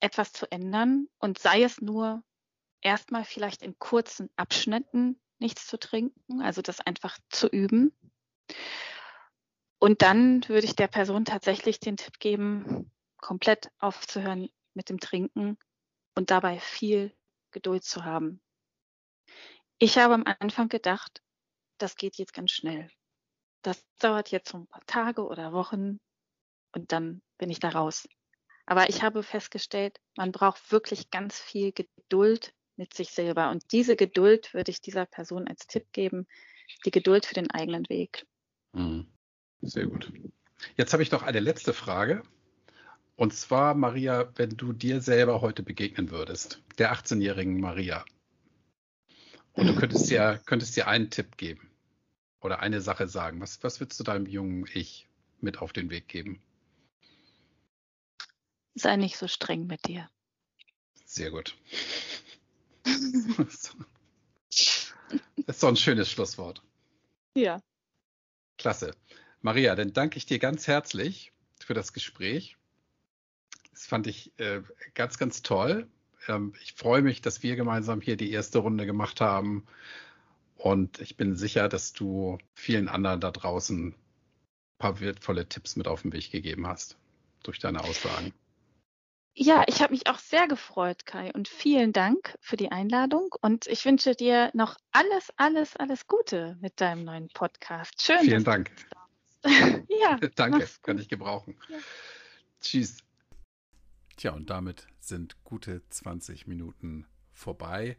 etwas 0.00 0.32
zu 0.32 0.50
ändern 0.50 1.08
und 1.18 1.38
sei 1.38 1.62
es 1.62 1.80
nur 1.80 2.24
erstmal 2.82 3.24
vielleicht 3.24 3.62
in 3.62 3.78
kurzen 3.78 4.30
Abschnitten 4.36 5.20
nichts 5.38 5.66
zu 5.66 5.78
trinken, 5.78 6.42
also 6.42 6.62
das 6.62 6.80
einfach 6.80 7.18
zu 7.30 7.48
üben. 7.48 7.92
Und 9.78 10.02
dann 10.02 10.46
würde 10.48 10.66
ich 10.66 10.76
der 10.76 10.88
Person 10.88 11.24
tatsächlich 11.24 11.80
den 11.80 11.96
Tipp 11.96 12.18
geben, 12.18 12.92
komplett 13.16 13.70
aufzuhören 13.78 14.48
mit 14.74 14.90
dem 14.90 15.00
Trinken 15.00 15.58
und 16.14 16.30
dabei 16.30 16.60
viel 16.60 17.16
Geduld 17.50 17.84
zu 17.84 18.04
haben. 18.04 18.40
Ich 19.78 19.96
habe 19.96 20.14
am 20.14 20.24
Anfang 20.40 20.68
gedacht, 20.68 21.22
das 21.78 21.96
geht 21.96 22.18
jetzt 22.18 22.34
ganz 22.34 22.50
schnell. 22.50 22.90
Das 23.62 23.82
dauert 23.98 24.30
jetzt 24.30 24.50
so 24.50 24.58
ein 24.58 24.66
paar 24.66 24.84
Tage 24.86 25.24
oder 25.24 25.52
Wochen 25.52 25.98
und 26.72 26.92
dann 26.92 27.22
bin 27.38 27.50
ich 27.50 27.60
da 27.60 27.70
raus. 27.70 28.06
Aber 28.66 28.88
ich 28.88 29.02
habe 29.02 29.22
festgestellt, 29.22 29.98
man 30.16 30.32
braucht 30.32 30.70
wirklich 30.70 31.10
ganz 31.10 31.40
viel 31.40 31.72
Geduld 31.72 32.54
mit 32.80 32.94
sich 32.94 33.10
selber. 33.10 33.50
Und 33.50 33.72
diese 33.72 33.94
Geduld 33.94 34.54
würde 34.54 34.70
ich 34.70 34.80
dieser 34.80 35.04
Person 35.04 35.46
als 35.46 35.66
Tipp 35.66 35.92
geben, 35.92 36.26
die 36.86 36.90
Geduld 36.90 37.26
für 37.26 37.34
den 37.34 37.50
eigenen 37.50 37.86
Weg. 37.90 38.26
Mhm. 38.72 39.06
Sehr 39.60 39.86
gut. 39.86 40.10
Jetzt 40.76 40.94
habe 40.94 41.02
ich 41.02 41.10
noch 41.10 41.22
eine 41.22 41.40
letzte 41.40 41.74
Frage. 41.74 42.22
Und 43.16 43.34
zwar, 43.34 43.74
Maria, 43.74 44.32
wenn 44.36 44.56
du 44.56 44.72
dir 44.72 45.02
selber 45.02 45.42
heute 45.42 45.62
begegnen 45.62 46.10
würdest, 46.10 46.62
der 46.78 46.94
18-jährigen 46.94 47.60
Maria, 47.60 48.02
und 49.52 49.66
du 49.66 49.74
könntest 49.74 50.08
dir, 50.08 50.40
könntest 50.46 50.74
dir 50.74 50.88
einen 50.88 51.10
Tipp 51.10 51.36
geben 51.36 51.70
oder 52.40 52.60
eine 52.60 52.80
Sache 52.80 53.08
sagen, 53.08 53.42
was, 53.42 53.62
was 53.62 53.78
würdest 53.78 54.00
du 54.00 54.04
deinem 54.04 54.24
jungen 54.24 54.64
Ich 54.72 55.06
mit 55.40 55.58
auf 55.58 55.74
den 55.74 55.90
Weg 55.90 56.08
geben? 56.08 56.40
Sei 58.74 58.96
nicht 58.96 59.18
so 59.18 59.28
streng 59.28 59.66
mit 59.66 59.86
dir. 59.86 60.08
Sehr 61.04 61.30
gut. 61.30 61.56
das 63.38 63.74
ist 65.46 65.62
doch 65.62 65.68
ein 65.68 65.76
schönes 65.76 66.10
Schlusswort. 66.10 66.62
Ja. 67.34 67.60
Klasse. 68.58 68.94
Maria, 69.42 69.74
dann 69.74 69.92
danke 69.92 70.18
ich 70.18 70.26
dir 70.26 70.38
ganz 70.38 70.66
herzlich 70.66 71.32
für 71.58 71.74
das 71.74 71.92
Gespräch. 71.92 72.56
Das 73.72 73.86
fand 73.86 74.06
ich 74.06 74.32
äh, 74.38 74.62
ganz, 74.94 75.16
ganz 75.18 75.42
toll. 75.42 75.88
Ähm, 76.28 76.54
ich 76.62 76.74
freue 76.74 77.02
mich, 77.02 77.22
dass 77.22 77.42
wir 77.42 77.56
gemeinsam 77.56 78.00
hier 78.00 78.16
die 78.16 78.30
erste 78.30 78.58
Runde 78.58 78.86
gemacht 78.86 79.20
haben. 79.20 79.66
Und 80.56 81.00
ich 81.00 81.16
bin 81.16 81.36
sicher, 81.36 81.68
dass 81.68 81.94
du 81.94 82.36
vielen 82.54 82.88
anderen 82.88 83.20
da 83.20 83.30
draußen 83.30 83.88
ein 83.88 83.94
paar 84.78 85.00
wertvolle 85.00 85.48
Tipps 85.48 85.76
mit 85.76 85.88
auf 85.88 86.02
den 86.02 86.12
Weg 86.12 86.30
gegeben 86.30 86.66
hast 86.66 86.98
durch 87.42 87.58
deine 87.58 87.82
Aussagen. 87.82 88.34
Ja, 89.34 89.64
ich 89.68 89.80
habe 89.80 89.92
mich 89.92 90.06
auch 90.08 90.18
sehr 90.18 90.48
gefreut, 90.48 91.06
Kai, 91.06 91.32
und 91.32 91.48
vielen 91.48 91.92
Dank 91.92 92.36
für 92.40 92.56
die 92.56 92.72
Einladung. 92.72 93.34
Und 93.40 93.66
ich 93.68 93.84
wünsche 93.84 94.14
dir 94.14 94.50
noch 94.54 94.76
alles, 94.92 95.32
alles, 95.36 95.76
alles 95.76 96.06
Gute 96.06 96.56
mit 96.60 96.80
deinem 96.80 97.04
neuen 97.04 97.28
Podcast. 97.28 98.02
Schön. 98.02 98.20
Vielen 98.20 98.44
Dank. 98.44 98.70
ja. 99.44 100.18
Danke, 100.34 100.68
kann 100.82 100.98
ich 100.98 101.08
gebrauchen. 101.08 101.56
Ja. 101.68 101.78
Tschüss. 102.60 102.98
Tja, 104.16 104.32
und 104.32 104.50
damit 104.50 104.86
sind 104.98 105.42
gute 105.44 105.82
20 105.88 106.46
Minuten 106.46 107.06
vorbei. 107.32 107.96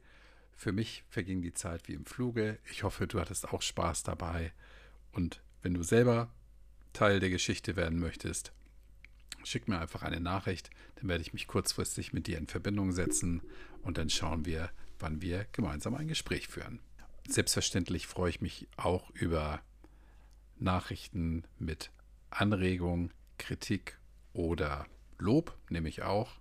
Für 0.56 0.72
mich 0.72 1.04
verging 1.10 1.41
die 1.41 1.54
Zeit 1.54 1.88
wie 1.88 1.94
im 1.94 2.06
Fluge. 2.06 2.60
Ich 2.70 2.84
hoffe, 2.84 3.08
du 3.08 3.20
hattest 3.20 3.52
auch 3.52 3.63
Spaß 3.63 4.04
dabei. 4.04 4.54
Und 5.12 5.41
wenn 5.63 5.74
du 5.74 5.82
selber 5.82 6.30
Teil 6.94 7.20
der 7.20 7.30
Geschichte 7.30 7.76
werden 7.76 8.00
möchtest, 8.00 8.52
schick 9.44 9.68
mir 9.68 9.80
einfach 9.80 10.04
eine 10.04 10.20
Nachricht, 10.20 10.70
dann 10.96 11.08
werde 11.08 11.22
ich 11.22 11.34
mich 11.34 11.48
kurzfristig 11.48 12.14
mit 12.14 12.28
dir 12.28 12.38
in 12.38 12.48
Verbindung 12.48 12.92
setzen 12.92 13.42
und 13.82 13.98
dann 13.98 14.10
schauen 14.10 14.46
wir, 14.46 14.72
wann 15.00 15.22
wir 15.22 15.46
gemeinsam 15.52 15.96
ein 15.96 16.08
Gespräch 16.08 16.48
führen. 16.48 16.80
Selbstverständlich 17.28 18.08
freue 18.08 18.30
ich 18.30 18.42
mich 18.42 18.68
auch 18.78 19.10
über 19.12 19.62
Nachrichten 20.58 21.44
mit 21.60 21.92
Anregung, 22.30 23.12
Kritik 23.38 24.00
oder 24.34 24.86
Lob, 25.18 25.58
nehme 25.70 25.90
ich 25.90 26.04
auch 26.04 26.40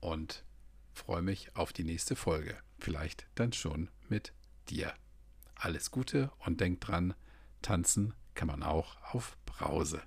und 0.00 0.44
freue 0.92 1.22
mich 1.22 1.56
auf 1.56 1.72
die 1.72 1.84
nächste 1.84 2.16
Folge. 2.16 2.56
Vielleicht 2.78 3.26
dann 3.34 3.52
schon 3.52 3.88
mit 4.08 4.32
dir. 4.68 4.92
Alles 5.54 5.90
Gute 5.90 6.30
und 6.38 6.60
denk 6.60 6.80
dran, 6.80 7.14
tanzen 7.62 8.14
kann 8.34 8.48
man 8.48 8.62
auch 8.62 8.96
auf 9.12 9.36
Brause. 9.46 10.02